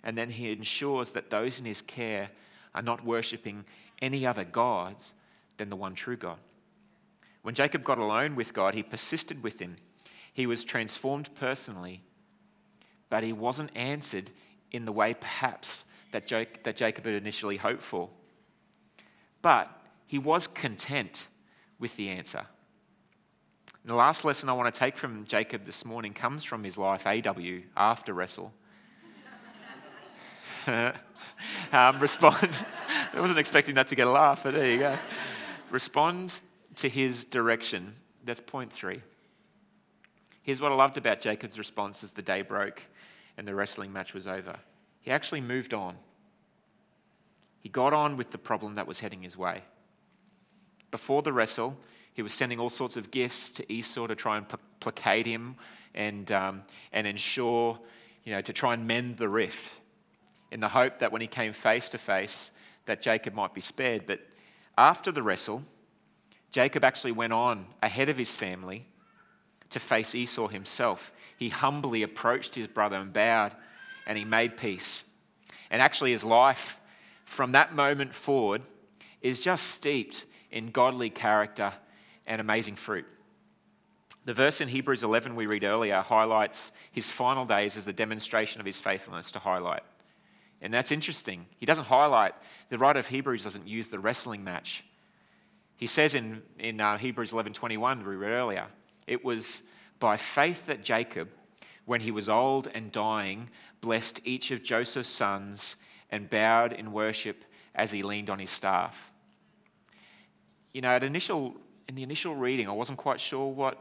and 0.05 0.17
then 0.17 0.31
he 0.31 0.53
ensures 0.53 1.13
that 1.13 1.31
those 1.31 1.59
in 1.59 1.67
his 1.67 1.83
care 1.83 2.31
are 2.75 2.83
not 2.83 3.05
worshipping 3.05 3.65
any 4.01 4.25
other 4.25 4.45
gods 4.45 5.13
than 5.61 5.69
the 5.69 5.77
one 5.77 5.95
true 5.95 6.17
God. 6.17 6.39
When 7.43 7.55
Jacob 7.55 7.85
got 7.85 7.99
alone 7.99 8.35
with 8.35 8.53
God, 8.53 8.75
he 8.75 8.83
persisted 8.83 9.43
with 9.43 9.61
him. 9.61 9.77
He 10.33 10.47
was 10.47 10.65
transformed 10.65 11.35
personally, 11.35 12.03
but 13.11 13.23
he 13.23 13.33
wasn't 13.33 13.71
answered 13.77 14.31
in 14.73 14.87
the 14.87 14.93
way 14.93 15.15
perhaps 15.15 15.85
that, 16.13 16.27
Jacob 16.27 17.05
had 17.05 17.15
initially 17.15 17.59
hoped 17.59 17.83
for. 17.83 18.09
But 19.43 19.71
he 20.07 20.19
was 20.19 20.47
content 20.47 21.29
with 21.79 21.97
the 21.97 22.09
answer. 22.09 22.47
And 23.83 23.91
the 23.91 23.97
last 23.97 24.25
lesson 24.25 24.49
I 24.49 24.53
want 24.53 24.75
to 24.75 24.79
take 24.79 24.97
from 24.97 25.25
Jacob 25.27 25.65
this 25.65 25.85
morning 25.85 26.15
comes 26.15 26.43
from 26.43 26.65
his 26.65 26.77
life, 26.79 27.07
AW, 27.07 27.61
after 27.77 28.13
wrestle. 28.13 28.53
um, 30.67 31.99
respond. 32.01 32.51
I 33.13 33.21
wasn't 33.21 33.39
expecting 33.39 33.75
that 33.77 33.89
to 33.89 33.95
get 33.95 34.07
a 34.07 34.11
laugh, 34.11 34.43
but 34.45 34.55
there 34.55 34.71
you 34.71 34.79
go. 34.79 34.97
Respond 35.71 36.41
to 36.77 36.89
his 36.89 37.25
direction. 37.25 37.95
That's 38.25 38.41
point 38.41 38.73
three. 38.73 39.01
Here's 40.43 40.61
what 40.61 40.73
I 40.73 40.75
loved 40.75 40.97
about 40.97 41.21
Jacob's 41.21 41.59
response 41.59 42.03
as 42.03 42.13
the 42.13 42.23
day 42.23 42.43
broke 42.43 42.83
and 43.37 43.47
the 43.47 43.55
wrestling 43.55 43.93
match 43.93 44.15
was 44.15 44.27
over. 44.27 44.57
He 45.01 45.11
actually 45.11 45.41
moved 45.41 45.73
on. 45.73 45.97
He 47.61 47.69
got 47.69 47.93
on 47.93 48.17
with 48.17 48.31
the 48.31 48.39
problem 48.39 48.75
that 48.75 48.87
was 48.87 49.01
heading 49.01 49.23
his 49.23 49.37
way. 49.37 49.63
Before 50.91 51.23
the 51.23 51.33
wrestle, 51.33 51.77
he 52.15 52.23
was 52.23 52.33
sending 52.33 52.59
all 52.59 52.71
sorts 52.71 52.97
of 52.97 53.11
gifts 53.11 53.51
to 53.51 53.73
Esau 53.73 54.07
to 54.07 54.15
try 54.15 54.39
and 54.39 54.47
placate 54.81 55.27
him 55.27 55.57
and, 55.95 56.31
um, 56.33 56.63
and 56.93 57.07
ensure, 57.07 57.79
you 58.25 58.33
know, 58.33 58.41
to 58.41 58.53
try 58.53 58.75
and 58.75 58.87
mend 58.87 59.19
the 59.19 59.29
rift 59.29 59.71
in 60.51 60.61
the 60.61 60.69
hope 60.69 60.99
that 60.99 61.13
when 61.13 61.21
he 61.21 61.27
came 61.27 61.53
face 61.53 61.89
to 61.91 61.99
face, 61.99 62.51
that 62.87 63.03
Jacob 63.03 63.35
might 63.35 63.55
be 63.55 63.61
spared. 63.61 64.07
But 64.07 64.21
after 64.77 65.13
the 65.13 65.23
wrestle, 65.23 65.65
Jacob 66.53 66.85
actually 66.85 67.13
went 67.13 67.33
on 67.33 67.67
ahead 67.83 68.09
of 68.09 68.19
his 68.19 68.35
family 68.35 68.87
to 69.71 69.79
face 69.79 70.15
Esau 70.15 70.49
himself. 70.49 71.13
He 71.37 71.49
humbly 71.49 72.03
approached 72.03 72.55
his 72.55 72.67
brother 72.67 72.97
and 72.97 73.13
bowed, 73.13 73.55
and 74.07 74.19
he 74.19 74.25
made 74.25 74.57
peace. 74.57 75.05
And 75.71 75.81
actually, 75.81 76.11
his 76.11 76.25
life 76.25 76.81
from 77.25 77.53
that 77.53 77.75
moment 77.75 78.15
forward 78.15 78.63
is 79.23 79.41
just 79.41 79.69
steeped 79.69 80.25
in 80.51 80.71
godly 80.71 81.11
character 81.11 81.73
and 82.27 82.41
amazing 82.41 82.77
fruit. 82.77 83.07
The 84.25 84.35
verse 84.35 84.61
in 84.61 84.69
Hebrews 84.69 85.03
11 85.03 85.35
we 85.35 85.47
read 85.47 85.65
earlier 85.65 86.01
highlights 86.01 86.73
his 86.93 87.09
final 87.09 87.45
days 87.45 87.77
as 87.77 87.85
the 87.85 87.93
demonstration 87.93 88.61
of 88.61 88.67
his 88.67 88.81
faithfulness 88.81 89.31
to 89.33 89.39
highlight. 89.39 89.83
And 90.63 90.73
that's 90.73 90.93
interesting. 90.93 91.47
He 91.59 91.67
doesn't 91.67 91.87
highlight, 91.87 92.35
the 92.69 92.79
writer 92.79 92.99
of 92.99 93.07
Hebrews 93.07 93.45
doesn't 93.45 93.67
use 93.67 93.89
the 93.89 93.99
wrestling 93.99 94.45
match. 94.45 94.85
He 95.77 95.87
says 95.87 96.15
in, 96.15 96.43
in 96.59 96.81
uh, 96.81 96.99
Hebrews 96.99 97.33
11:21 97.33 98.07
we 98.07 98.15
read 98.17 98.33
earlier, 98.33 98.67
it 99.07 99.25
was 99.25 99.63
by 99.99 100.17
faith 100.17 100.67
that 100.67 100.85
Jacob, 100.85 101.29
when 101.87 102.03
he 102.03 102.11
was 102.11 102.29
old 102.29 102.69
and 102.75 102.93
dying, 102.93 103.49
blessed 103.81 104.21
each 104.25 104.51
of 104.51 104.63
Joseph's 104.63 105.09
sons 105.09 105.77
and 106.11 106.29
bowed 106.29 106.73
in 106.73 106.93
worship 106.93 107.45
as 107.75 107.93
he 107.93 108.03
leaned 108.03 108.29
on 108.29 108.39
his 108.39 108.51
staff. 108.51 109.13
You 110.73 110.83
know, 110.83 110.91
at 110.91 111.03
initial, 111.03 111.57
in 111.89 111.95
the 111.95 112.03
initial 112.03 112.35
reading, 112.35 112.69
I 112.69 112.73
wasn't 112.73 112.99
quite 112.99 113.21
sure 113.21 113.51
what, 113.51 113.79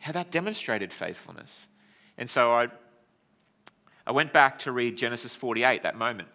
how 0.00 0.12
that 0.12 0.30
demonstrated 0.30 0.92
faithfulness. 0.92 1.68
And 2.16 2.28
so 2.28 2.52
I 2.52 2.68
I 4.08 4.12
went 4.12 4.32
back 4.32 4.60
to 4.60 4.72
read 4.72 4.96
Genesis 4.96 5.34
48, 5.34 5.82
that 5.82 5.94
moment. 5.94 6.28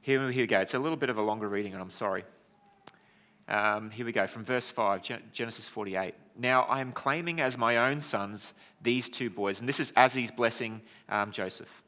Here, 0.00 0.30
here 0.30 0.44
we 0.44 0.46
go. 0.46 0.60
It's 0.60 0.74
a 0.74 0.78
little 0.78 0.96
bit 0.96 1.10
of 1.10 1.18
a 1.18 1.20
longer 1.20 1.48
reading, 1.48 1.72
and 1.72 1.82
I'm 1.82 1.90
sorry. 1.90 2.22
Um, 3.48 3.90
here 3.90 4.06
we 4.06 4.12
go, 4.12 4.28
from 4.28 4.44
verse 4.44 4.70
5, 4.70 5.02
Genesis 5.32 5.66
48. 5.66 6.14
Now 6.38 6.62
I 6.62 6.80
am 6.80 6.92
claiming 6.92 7.40
as 7.40 7.58
my 7.58 7.90
own 7.90 7.98
sons 7.98 8.54
these 8.80 9.08
two 9.08 9.30
boys, 9.30 9.58
and 9.58 9.68
this 9.68 9.80
is 9.80 9.92
as 9.96 10.14
he's 10.14 10.30
blessing 10.30 10.80
um, 11.08 11.32
Joseph. 11.32 11.82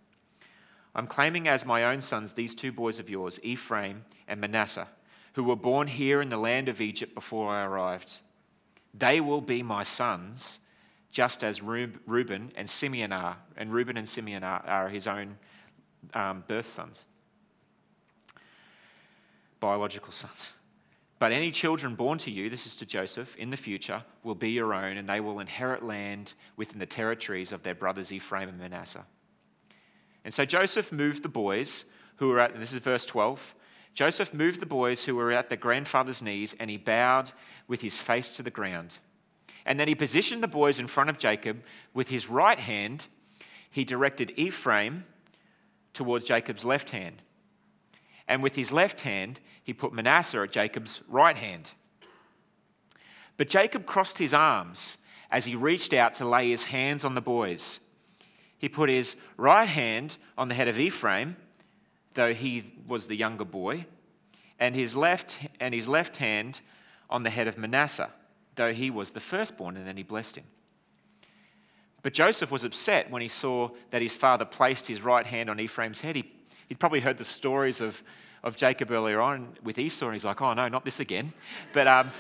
I'm 0.97 1.07
claiming 1.07 1.47
as 1.47 1.65
my 1.65 1.85
own 1.85 2.01
sons 2.01 2.33
these 2.33 2.57
two 2.57 2.73
boys 2.73 2.99
of 2.99 3.09
yours, 3.09 3.39
Ephraim 3.45 4.05
and 4.27 4.41
Manasseh, 4.41 4.89
who 5.35 5.45
were 5.45 5.55
born 5.55 5.87
here 5.87 6.21
in 6.21 6.29
the 6.29 6.37
land 6.37 6.69
of 6.69 6.81
Egypt 6.81 7.15
before 7.15 7.51
I 7.51 7.65
arrived. 7.65 8.17
They 8.93 9.21
will 9.21 9.41
be 9.41 9.63
my 9.63 9.85
sons 9.85 10.59
just 11.13 11.45
as 11.45 11.63
Reuben 11.63 12.53
and 12.57 12.69
Simeon 12.69 13.13
are, 13.13 13.37
and 13.57 13.73
Reuben 13.73 13.99
and 13.99 14.09
Simeon 14.09 14.43
are, 14.43 14.65
are 14.67 14.89
his 14.89 15.07
own 15.07 15.37
um, 16.15 16.43
birth 16.49 16.71
sons, 16.71 17.05
biological 19.61 20.11
sons. 20.11 20.55
But 21.19 21.31
any 21.31 21.53
children 21.53 21.95
born 21.95 22.19
to 22.19 22.33
you, 22.33 22.51
this 22.51 22.67
is 22.67 22.75
to 22.77 22.87
Joseph, 22.87 23.37
in 23.37 23.51
the 23.51 23.57
future, 23.57 24.03
will 24.25 24.35
be 24.35 24.51
your 24.51 24.75
own, 24.75 24.97
and 24.97 25.09
they 25.09 25.21
will 25.21 25.39
inherit 25.39 25.85
land 25.85 26.33
within 26.57 26.81
the 26.81 26.87
territories 26.87 27.53
of 27.53 27.63
their 27.63 27.75
brothers 27.75 28.11
Ephraim 28.11 28.49
and 28.49 28.59
Manasseh. 28.59 29.07
And 30.25 30.35
so 30.35 30.45
Joseph 30.45 30.91
moved 30.91 31.23
the 31.23 31.29
boys 31.29 31.85
who 32.17 32.29
were 32.29 32.41
at, 32.41 32.59
this 32.59 32.73
is 32.73 32.79
verse 32.79 33.05
12, 33.05 33.55
Joseph 33.95 34.33
moved 34.33 34.61
the 34.61 34.67
boys 34.67 35.05
who 35.05 35.15
were 35.15 35.31
at 35.31 35.51
their 35.51 35.59
grandfather's 35.59 36.23
knees, 36.23 36.57
and 36.59 36.71
he 36.71 36.79
bowed 36.79 37.31
with 37.69 37.83
his 37.83 38.01
face 38.01 38.33
to 38.33 38.43
the 38.43 38.51
ground. 38.51 38.99
And 39.65 39.79
then 39.79 39.89
he 39.89 39.95
positioned 39.95 40.43
the 40.43 40.49
boys 40.49 40.79
in 40.79 40.87
front 40.87 41.11
of 41.11 41.19
Jacob. 41.19 41.63
With 41.95 42.09
his 42.09 42.29
right 42.29 42.59
hand, 42.59 43.07
he 43.71 43.85
directed 43.85 44.33
Ephraim 44.37 45.05
towards 45.93 46.25
Jacob's 46.25 46.65
left 46.65 46.91
hand. 46.91 47.23
And 48.27 48.43
with 48.43 48.57
his 48.57 48.73
left 48.73 49.03
hand, 49.03 49.41
he 49.63 49.73
put 49.73 49.93
Manasseh 49.93 50.43
at 50.43 50.53
Jacob's 50.53 51.03
right 51.09 51.37
hand. 51.37 51.73
But 53.37 53.49
Jacob 53.49 53.87
crossed 53.87 54.19
his 54.19 54.35
arms 54.35 54.99
as 55.31 55.45
he 55.47 55.55
reached 55.55 55.93
out 55.93 56.15
to 56.15 56.29
lay 56.29 56.51
his 56.51 56.65
hands 56.65 57.05
on 57.05 57.15
the 57.15 57.21
boys. 57.21 57.81
He 58.59 58.69
put 58.69 58.89
his 58.89 59.17
right 59.37 59.69
hand 59.69 60.17
on 60.37 60.49
the 60.49 60.55
head 60.55 60.69
of 60.69 60.79
Ephraim, 60.79 61.37
though 62.15 62.35
he 62.35 62.75
was 62.87 63.07
the 63.07 63.17
younger 63.17 63.45
boy, 63.45 63.87
and 64.59 64.75
his 64.75 64.95
left, 64.95 65.39
and 65.59 65.75
his 65.75 65.89
left 65.89 66.19
hand 66.19 66.61
on 67.09 67.23
the 67.23 67.31
head 67.31 67.49
of 67.49 67.59
Manasseh 67.59 68.13
though 68.55 68.73
he 68.73 68.91
was 68.91 69.13
the 69.13 69.21
firstborn, 69.21 69.77
and 69.77 69.87
then 69.87 69.97
he 69.97 70.03
blessed 70.03 70.37
him. 70.37 70.45
But 72.03 72.15
Joseph 72.15 72.51
was 72.51 72.65
upset 72.65 73.11
when 73.11 73.23
he 73.23 73.29
saw 73.29 73.71
that 73.91 74.03
his 74.03 74.17
father 74.17 74.45
placed 74.45 74.87
his 74.87 75.03
right 75.03 75.27
hand 75.27 75.49
on 75.49 75.61
Ephraim's 75.61 76.01
head. 76.01 76.17
He, 76.17 76.31
would 76.69 76.81
probably 76.81 77.01
heard 77.01 77.19
the 77.19 77.25
stories 77.25 77.81
of, 77.81 78.03
of 78.43 78.57
Jacob 78.57 78.91
earlier 78.91 79.21
on 79.21 79.57
with 79.63 79.79
Esau, 79.79 80.07
and 80.07 80.15
he's 80.15 80.25
like, 80.25 80.41
oh 80.41 80.53
no, 80.55 80.69
not 80.69 80.85
this 80.85 81.01
again. 81.01 81.33
But 81.73 81.87
um, 81.87 82.11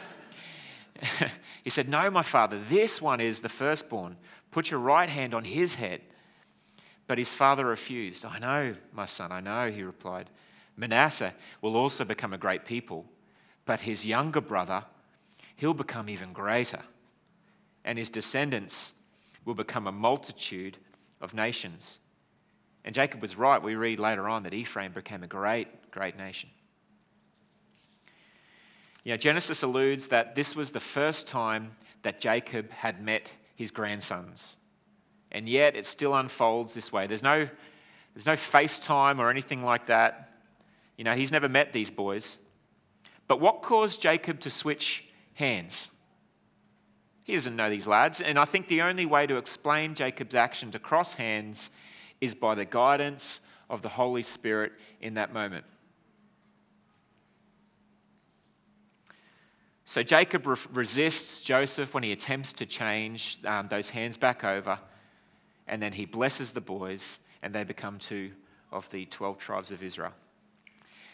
he 1.64 1.70
said, 1.70 1.88
No, 1.88 2.10
my 2.10 2.22
father, 2.22 2.58
this 2.68 3.02
one 3.02 3.20
is 3.20 3.40
the 3.40 3.48
firstborn. 3.48 4.16
Put 4.50 4.70
your 4.70 4.80
right 4.80 5.08
hand 5.08 5.34
on 5.34 5.44
his 5.44 5.74
head. 5.74 6.00
But 7.08 7.18
his 7.18 7.30
father 7.32 7.66
refused. 7.66 8.24
I 8.24 8.38
know, 8.38 8.76
my 8.92 9.06
son, 9.06 9.32
I 9.32 9.40
know, 9.40 9.70
he 9.70 9.82
replied. 9.82 10.30
Manasseh 10.76 11.34
will 11.60 11.76
also 11.76 12.04
become 12.04 12.32
a 12.32 12.38
great 12.38 12.64
people, 12.64 13.04
but 13.66 13.80
his 13.80 14.06
younger 14.06 14.40
brother 14.40 14.84
he'll 15.56 15.74
become 15.74 16.08
even 16.08 16.32
greater, 16.32 16.80
and 17.84 17.98
his 17.98 18.10
descendants 18.10 18.94
will 19.44 19.54
become 19.54 19.86
a 19.86 19.92
multitude 19.92 20.76
of 21.20 21.34
nations. 21.34 21.98
And 22.84 22.94
Jacob 22.94 23.22
was 23.22 23.36
right. 23.36 23.62
We 23.62 23.74
read 23.74 24.00
later 24.00 24.28
on 24.28 24.42
that 24.42 24.54
Ephraim 24.54 24.92
became 24.92 25.22
a 25.22 25.28
great, 25.28 25.90
great 25.90 26.16
nation. 26.16 26.50
You 29.04 29.12
know, 29.12 29.16
Genesis 29.16 29.62
alludes 29.62 30.08
that 30.08 30.34
this 30.34 30.54
was 30.54 30.70
the 30.70 30.80
first 30.80 31.26
time 31.26 31.72
that 32.02 32.20
Jacob 32.20 32.70
had 32.70 33.02
met 33.02 33.30
his 33.56 33.70
grandsons. 33.70 34.56
And 35.30 35.48
yet 35.48 35.76
it 35.76 35.86
still 35.86 36.14
unfolds 36.14 36.74
this 36.74 36.92
way. 36.92 37.06
There's 37.06 37.22
no, 37.22 37.48
there's 38.14 38.26
no 38.26 38.34
FaceTime 38.34 39.18
or 39.18 39.30
anything 39.30 39.64
like 39.64 39.86
that. 39.86 40.30
You 40.96 41.04
know, 41.04 41.14
he's 41.14 41.32
never 41.32 41.48
met 41.48 41.72
these 41.72 41.90
boys. 41.90 42.38
But 43.28 43.40
what 43.40 43.62
caused 43.62 44.02
Jacob 44.02 44.40
to 44.40 44.50
switch 44.50 45.04
hands. 45.34 45.90
He 47.24 47.34
doesn't 47.34 47.56
know 47.56 47.70
these 47.70 47.86
lads, 47.86 48.20
and 48.20 48.38
I 48.38 48.44
think 48.44 48.68
the 48.68 48.82
only 48.82 49.06
way 49.06 49.26
to 49.26 49.36
explain 49.36 49.94
Jacob's 49.94 50.34
action 50.34 50.70
to 50.72 50.78
cross 50.78 51.14
hands 51.14 51.70
is 52.20 52.34
by 52.34 52.54
the 52.54 52.64
guidance 52.64 53.40
of 53.70 53.82
the 53.82 53.88
Holy 53.88 54.22
Spirit 54.22 54.72
in 55.00 55.14
that 55.14 55.32
moment. 55.32 55.64
So 59.84 60.02
Jacob 60.02 60.46
re- 60.46 60.56
resists 60.72 61.42
Joseph 61.42 61.94
when 61.94 62.02
he 62.02 62.12
attempts 62.12 62.52
to 62.54 62.66
change 62.66 63.38
um, 63.44 63.68
those 63.68 63.90
hands 63.90 64.16
back 64.16 64.42
over, 64.42 64.78
and 65.68 65.82
then 65.82 65.92
he 65.92 66.06
blesses 66.06 66.52
the 66.52 66.60
boys, 66.60 67.18
and 67.42 67.54
they 67.54 67.62
become 67.62 67.98
two 67.98 68.32
of 68.70 68.90
the 68.90 69.04
12 69.06 69.38
tribes 69.38 69.70
of 69.70 69.82
Israel. 69.82 70.12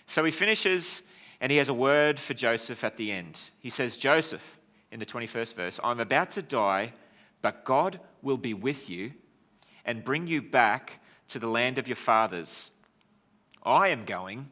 So 0.06 0.24
he 0.24 0.30
finishes 0.30 1.02
and 1.40 1.52
he 1.52 1.58
has 1.58 1.68
a 1.68 1.74
word 1.74 2.18
for 2.18 2.34
Joseph 2.34 2.82
at 2.84 2.96
the 2.96 3.12
end. 3.12 3.40
He 3.60 3.70
says, 3.70 3.96
Joseph, 3.96 4.58
in 4.90 4.98
the 4.98 5.06
21st 5.06 5.54
verse, 5.54 5.80
I'm 5.84 6.00
about 6.00 6.30
to 6.32 6.42
die, 6.42 6.92
but 7.42 7.64
God 7.64 8.00
will 8.22 8.36
be 8.36 8.54
with 8.54 8.90
you 8.90 9.12
and 9.84 10.04
bring 10.04 10.26
you 10.26 10.42
back 10.42 11.00
to 11.28 11.38
the 11.38 11.48
land 11.48 11.78
of 11.78 11.86
your 11.86 11.96
fathers. 11.96 12.70
I 13.62 13.88
am 13.88 14.04
going, 14.04 14.50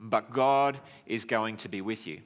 but 0.00 0.32
God 0.32 0.78
is 1.06 1.24
going 1.24 1.56
to 1.58 1.68
be 1.68 1.80
with 1.80 2.06
you. 2.06 2.20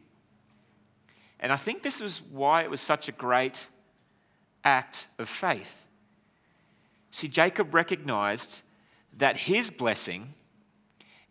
And 1.40 1.52
I 1.52 1.56
think 1.56 1.82
this 1.82 2.00
was 2.00 2.22
why 2.22 2.62
it 2.62 2.70
was 2.70 2.80
such 2.80 3.08
a 3.08 3.12
great 3.12 3.66
act 4.64 5.06
of 5.18 5.28
faith. 5.28 5.86
See, 7.10 7.28
Jacob 7.28 7.74
recognized 7.74 8.62
that 9.16 9.36
his 9.36 9.70
blessing 9.70 10.34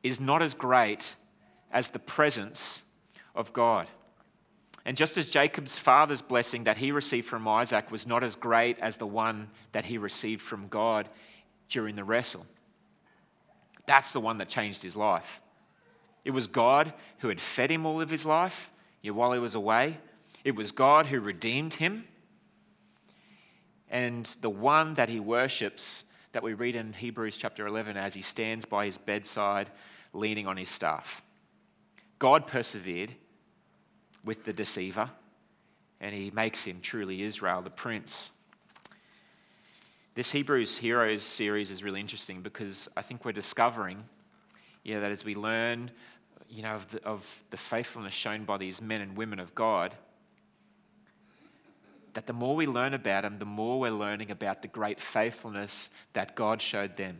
is 0.03 0.19
not 0.19 0.41
as 0.41 0.53
great 0.53 1.15
as 1.77 1.89
the 1.89 1.99
presence 1.99 2.81
of 3.35 3.53
God. 3.53 3.85
And 4.83 4.97
just 4.97 5.15
as 5.15 5.29
Jacob's 5.29 5.77
father's 5.77 6.23
blessing 6.23 6.63
that 6.63 6.77
he 6.77 6.91
received 6.91 7.27
from 7.27 7.47
Isaac 7.47 7.91
was 7.91 8.07
not 8.07 8.23
as 8.23 8.35
great 8.35 8.79
as 8.79 8.97
the 8.97 9.05
one 9.05 9.49
that 9.73 9.85
he 9.85 9.99
received 9.99 10.41
from 10.41 10.69
God 10.69 11.07
during 11.69 11.95
the 11.95 12.03
wrestle, 12.03 12.47
that's 13.85 14.11
the 14.11 14.19
one 14.19 14.39
that 14.39 14.49
changed 14.49 14.81
his 14.81 14.95
life. 14.95 15.39
It 16.25 16.31
was 16.31 16.47
God 16.47 16.93
who 17.19 17.27
had 17.27 17.39
fed 17.39 17.69
him 17.69 17.85
all 17.85 18.01
of 18.01 18.09
his 18.09 18.25
life 18.25 18.71
while 19.03 19.33
he 19.33 19.39
was 19.39 19.53
away. 19.53 19.97
It 20.43 20.55
was 20.55 20.71
God 20.71 21.05
who 21.05 21.19
redeemed 21.19 21.75
him. 21.75 22.05
And 23.87 24.25
the 24.41 24.49
one 24.49 24.95
that 24.95 25.09
he 25.09 25.19
worships, 25.19 26.05
that 26.31 26.41
we 26.41 26.55
read 26.55 26.75
in 26.75 26.93
Hebrews 26.93 27.37
chapter 27.37 27.67
11 27.67 27.97
as 27.97 28.15
he 28.15 28.23
stands 28.23 28.65
by 28.65 28.85
his 28.85 28.97
bedside 28.97 29.69
leaning 30.11 30.47
on 30.47 30.57
his 30.57 30.69
staff. 30.69 31.21
God 32.19 32.47
persevered 32.47 33.13
with 34.23 34.45
the 34.45 34.53
deceiver, 34.53 35.09
and 36.01 36.13
he 36.13 36.31
makes 36.31 36.63
him 36.63 36.79
truly 36.81 37.23
Israel, 37.23 37.61
the 37.61 37.69
prince. 37.69 38.31
This 40.15 40.31
Hebrews 40.31 40.79
Heroes 40.79 41.23
series 41.23 41.69
is 41.69 41.83
really 41.83 41.99
interesting 41.99 42.41
because 42.41 42.89
I 42.97 43.03
think 43.03 43.23
we're 43.23 43.33
discovering 43.33 44.03
you 44.83 44.95
know, 44.95 45.01
that 45.01 45.11
as 45.11 45.23
we 45.23 45.35
learn 45.35 45.91
you 46.49 46.63
know, 46.63 46.75
of 46.75 46.89
the, 46.89 47.03
of 47.03 47.43
the 47.49 47.57
faithfulness 47.57 48.13
shown 48.13 48.45
by 48.45 48.57
these 48.57 48.81
men 48.81 49.01
and 49.01 49.15
women 49.15 49.39
of 49.39 49.53
God, 49.53 49.93
that 52.13 52.25
the 52.25 52.33
more 52.33 52.55
we 52.55 52.65
learn 52.65 52.93
about 52.93 53.23
them, 53.23 53.37
the 53.37 53.45
more 53.45 53.79
we're 53.79 53.91
learning 53.91 54.31
about 54.31 54.61
the 54.61 54.67
great 54.67 54.99
faithfulness 54.99 55.89
that 56.13 56.35
God 56.35 56.61
showed 56.61 56.97
them. 56.97 57.19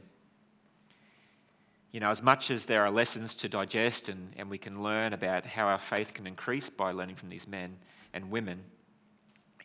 You 1.91 1.99
know, 1.99 2.09
as 2.09 2.21
much 2.21 2.51
as 2.51 2.65
there 2.65 2.85
are 2.85 2.91
lessons 2.91 3.33
to 3.35 3.49
digest 3.49 4.09
and, 4.09 4.33
and 4.37 4.49
we 4.49 4.57
can 4.57 4.83
learn 4.83 5.13
about 5.13 5.45
how 5.45 5.67
our 5.67 5.79
faith 5.79 6.13
can 6.13 6.27
increase 6.27 6.69
by 6.69 6.91
learning 6.91 7.15
from 7.15 7.29
these 7.29 7.47
men 7.47 7.77
and 8.13 8.29
women, 8.29 8.61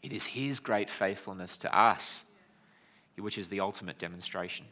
it 0.02 0.12
is 0.12 0.26
His 0.26 0.60
great 0.60 0.88
faithfulness 0.88 1.56
to 1.58 1.76
us 1.76 2.24
which 3.18 3.38
is 3.38 3.48
the 3.48 3.60
ultimate 3.60 3.98
demonstration. 3.98 4.66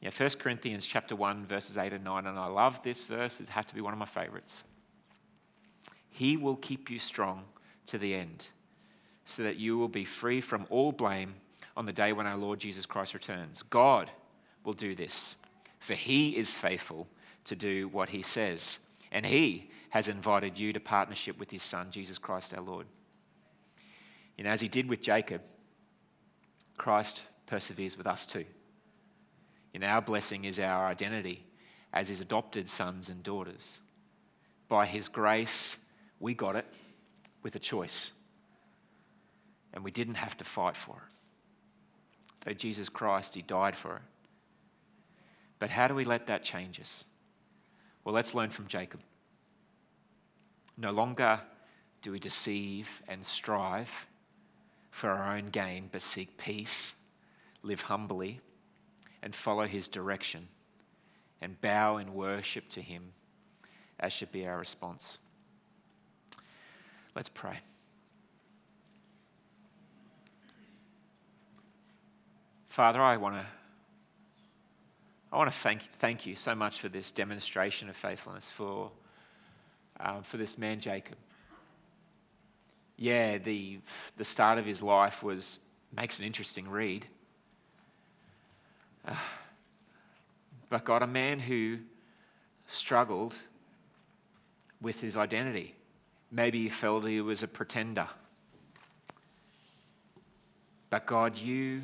Yeah, 0.00 0.10
1 0.16 0.30
Corinthians 0.38 0.86
chapter 0.86 1.16
1, 1.16 1.46
verses 1.46 1.78
8 1.78 1.94
and 1.94 2.04
9, 2.04 2.26
and 2.26 2.38
I 2.38 2.46
love 2.46 2.82
this 2.82 3.04
verse, 3.04 3.40
it 3.40 3.48
has 3.48 3.64
to 3.66 3.74
be 3.74 3.80
one 3.80 3.92
of 3.92 3.98
my 3.98 4.04
favorites. 4.04 4.64
He 6.10 6.36
will 6.36 6.56
keep 6.56 6.90
you 6.90 6.98
strong 6.98 7.44
to 7.86 7.98
the 7.98 8.14
end, 8.14 8.46
so 9.24 9.42
that 9.42 9.56
you 9.56 9.78
will 9.78 9.88
be 9.88 10.04
free 10.04 10.40
from 10.40 10.66
all 10.68 10.92
blame 10.92 11.34
on 11.76 11.86
the 11.86 11.92
day 11.92 12.12
when 12.12 12.26
our 12.26 12.36
Lord 12.36 12.60
Jesus 12.60 12.86
Christ 12.86 13.14
returns. 13.14 13.62
God 13.62 14.10
will 14.62 14.74
do 14.74 14.94
this, 14.94 15.36
for 15.84 15.92
he 15.92 16.34
is 16.34 16.54
faithful 16.54 17.06
to 17.44 17.54
do 17.54 17.88
what 17.88 18.08
he 18.08 18.22
says, 18.22 18.78
and 19.12 19.26
he 19.26 19.68
has 19.90 20.08
invited 20.08 20.58
you 20.58 20.72
to 20.72 20.80
partnership 20.80 21.38
with 21.38 21.50
his 21.50 21.62
son, 21.62 21.88
Jesus 21.90 22.16
Christ 22.16 22.54
our 22.54 22.62
Lord. 22.62 22.86
You 24.38 24.44
know, 24.44 24.50
as 24.50 24.62
he 24.62 24.68
did 24.68 24.88
with 24.88 25.02
Jacob, 25.02 25.42
Christ 26.78 27.22
perseveres 27.44 27.98
with 27.98 28.06
us 28.06 28.24
too. 28.24 28.46
In 29.74 29.82
our 29.82 30.00
blessing 30.00 30.46
is 30.46 30.58
our 30.58 30.86
identity 30.86 31.44
as 31.92 32.08
his 32.08 32.22
adopted 32.22 32.70
sons 32.70 33.10
and 33.10 33.22
daughters. 33.22 33.82
By 34.70 34.86
his 34.86 35.08
grace, 35.08 35.84
we 36.18 36.32
got 36.32 36.56
it 36.56 36.66
with 37.42 37.56
a 37.56 37.58
choice. 37.58 38.12
And 39.74 39.84
we 39.84 39.90
didn't 39.90 40.14
have 40.14 40.34
to 40.38 40.44
fight 40.44 40.78
for 40.78 40.96
it. 40.96 42.46
Though 42.46 42.54
Jesus 42.54 42.88
Christ, 42.88 43.34
he 43.34 43.42
died 43.42 43.76
for 43.76 43.96
it. 43.96 44.02
But 45.64 45.70
how 45.70 45.88
do 45.88 45.94
we 45.94 46.04
let 46.04 46.26
that 46.26 46.44
change 46.44 46.78
us? 46.78 47.06
Well, 48.04 48.14
let's 48.14 48.34
learn 48.34 48.50
from 48.50 48.66
Jacob. 48.66 49.00
No 50.76 50.90
longer 50.90 51.40
do 52.02 52.12
we 52.12 52.18
deceive 52.18 53.02
and 53.08 53.24
strive 53.24 54.06
for 54.90 55.08
our 55.08 55.34
own 55.34 55.46
gain, 55.48 55.88
but 55.90 56.02
seek 56.02 56.36
peace, 56.36 56.96
live 57.62 57.80
humbly, 57.80 58.42
and 59.22 59.34
follow 59.34 59.64
his 59.64 59.88
direction, 59.88 60.48
and 61.40 61.58
bow 61.62 61.96
in 61.96 62.12
worship 62.12 62.68
to 62.68 62.82
him, 62.82 63.14
as 63.98 64.12
should 64.12 64.32
be 64.32 64.46
our 64.46 64.58
response. 64.58 65.18
Let's 67.16 67.30
pray. 67.30 67.56
Father, 72.68 73.00
I 73.00 73.16
want 73.16 73.36
to 73.36 73.46
I 75.34 75.36
want 75.36 75.52
to 75.52 75.58
thank, 75.58 75.82
thank 75.82 76.24
you 76.24 76.36
so 76.36 76.54
much 76.54 76.80
for 76.80 76.88
this 76.88 77.10
demonstration 77.10 77.90
of 77.90 77.96
faithfulness 77.96 78.50
for, 78.50 78.90
um, 80.00 80.22
for 80.22 80.38
this 80.38 80.56
man, 80.56 80.80
Jacob 80.80 81.16
yeah, 82.96 83.38
the, 83.38 83.78
the 84.16 84.24
start 84.24 84.58
of 84.58 84.64
his 84.64 84.82
life 84.82 85.22
was, 85.22 85.58
makes 85.94 86.18
an 86.18 86.24
interesting 86.24 86.68
read. 86.68 87.06
Uh, 89.06 89.14
but 90.70 90.84
God, 90.84 91.02
a 91.02 91.06
man 91.06 91.38
who 91.38 91.78
struggled 92.66 93.34
with 94.80 95.00
his 95.00 95.16
identity. 95.16 95.74
Maybe 96.30 96.62
he 96.62 96.68
felt 96.68 97.06
he 97.06 97.20
was 97.20 97.42
a 97.42 97.48
pretender. 97.48 98.06
But 100.90 101.06
God, 101.06 101.36
you, 101.36 101.82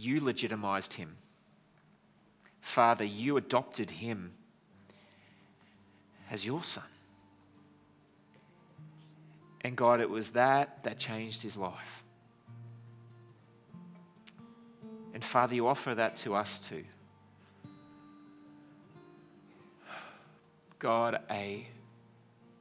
you 0.00 0.20
legitimized 0.20 0.94
him. 0.94 1.16
Father, 2.62 3.04
you 3.04 3.36
adopted 3.36 3.90
him 3.90 4.32
as 6.30 6.46
your 6.46 6.64
son. 6.64 6.84
And 9.60 9.76
God, 9.76 10.00
it 10.00 10.08
was 10.08 10.30
that 10.30 10.84
that 10.84 10.98
changed 10.98 11.42
his 11.42 11.56
life. 11.56 12.02
And 15.12 15.22
Father, 15.22 15.54
you 15.54 15.66
offer 15.66 15.94
that 15.94 16.16
to 16.18 16.34
us 16.34 16.58
too. 16.58 16.84
God, 20.78 21.20
a 21.30 21.66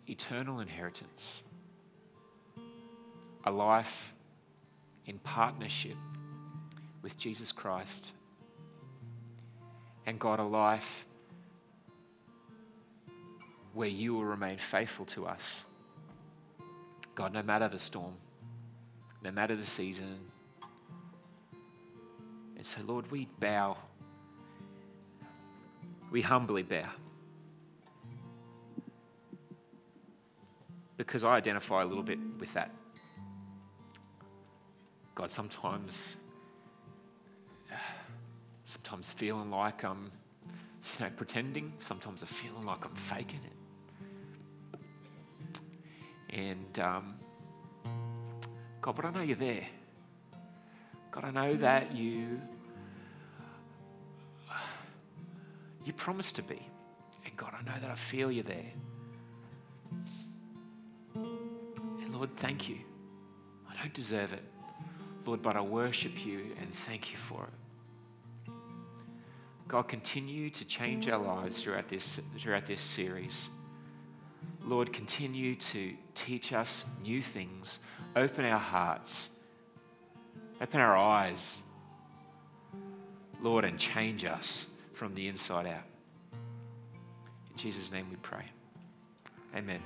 eternal 0.08 0.60
inheritance, 0.60 1.44
a 3.46 3.52
life 3.52 4.14
in 5.06 5.20
partnership 5.20 5.96
with 7.02 7.18
Jesus 7.18 7.52
Christ, 7.52 8.12
and 10.06 10.20
God, 10.20 10.40
a 10.40 10.44
life 10.44 11.06
where 13.74 13.88
you 13.88 14.14
will 14.14 14.26
remain 14.26 14.58
faithful 14.58 15.06
to 15.06 15.26
us 15.26 15.66
God, 17.20 17.34
no 17.34 17.44
matter 17.44 17.68
the 17.68 17.78
storm, 17.78 18.14
no 19.22 19.30
matter 19.30 19.54
the 19.54 19.66
season. 19.66 20.20
And 22.56 22.66
so, 22.66 22.80
Lord, 22.88 23.12
we 23.12 23.28
bow. 23.42 23.76
We 26.12 26.22
humbly 26.22 26.64
bow. 26.64 26.88
Because 30.96 31.26
I 31.26 31.36
identify 31.36 31.82
a 31.82 31.86
little 31.86 32.04
bit 32.04 32.20
with 32.40 32.54
that. 32.54 32.74
God, 35.14 35.30
sometimes, 35.30 36.16
sometimes 38.70 39.12
feeling 39.12 39.50
like 39.50 39.84
I'm, 39.84 40.12
you 41.00 41.06
know, 41.06 41.12
pretending. 41.16 41.74
Sometimes 41.80 42.22
I'm 42.22 42.28
feeling 42.28 42.66
like 42.66 42.86
I'm 42.86 42.94
faking 42.94 43.40
it. 43.44 43.54
And 46.30 46.80
um, 46.80 47.16
God, 48.80 48.96
but 48.96 49.06
I 49.06 49.12
know 49.12 49.22
you're 49.22 49.36
there. 49.36 49.66
God, 51.10 51.24
I 51.26 51.32
know 51.32 51.56
that 51.56 51.96
you 51.96 52.40
you 55.84 55.94
promised 55.94 56.36
to 56.36 56.44
be. 56.44 56.60
And 57.26 57.36
God, 57.36 57.54
I 57.60 57.64
know 57.64 57.80
that 57.82 57.90
I 57.90 57.96
feel 57.96 58.32
you 58.32 58.44
there. 58.44 58.72
And 61.16 62.14
Lord, 62.14 62.36
thank 62.38 62.70
you. 62.70 62.78
I 63.68 63.82
don't 63.82 63.94
deserve 63.94 64.34
it. 64.34 64.44
Lord, 65.26 65.42
but 65.42 65.56
I 65.56 65.62
worship 65.62 66.24
you 66.24 66.56
and 66.60 66.72
thank 66.72 67.12
you 67.12 67.18
for 67.18 67.46
it. 67.46 67.59
God, 69.70 69.88
continue 69.88 70.50
to 70.50 70.66
change 70.66 71.08
our 71.10 71.20
lives 71.20 71.62
throughout 71.62 71.88
this, 71.90 72.20
throughout 72.40 72.66
this 72.66 72.82
series. 72.82 73.50
Lord, 74.66 74.92
continue 74.92 75.54
to 75.56 75.94
teach 76.16 76.54
us 76.54 76.86
new 77.04 77.22
things, 77.22 77.78
open 78.16 78.46
our 78.46 78.58
hearts, 78.58 79.30
open 80.60 80.82
our 80.82 80.98
eyes, 80.98 81.62
Lord, 83.44 83.64
and 83.64 83.78
change 83.78 84.26
us 84.26 84.66
from 84.94 85.14
the 85.14 85.28
inside 85.28 85.68
out. 85.68 85.86
In 87.52 87.58
Jesus' 87.58 87.92
name 87.92 88.08
we 88.10 88.16
pray. 88.18 88.46
Amen. 89.56 89.82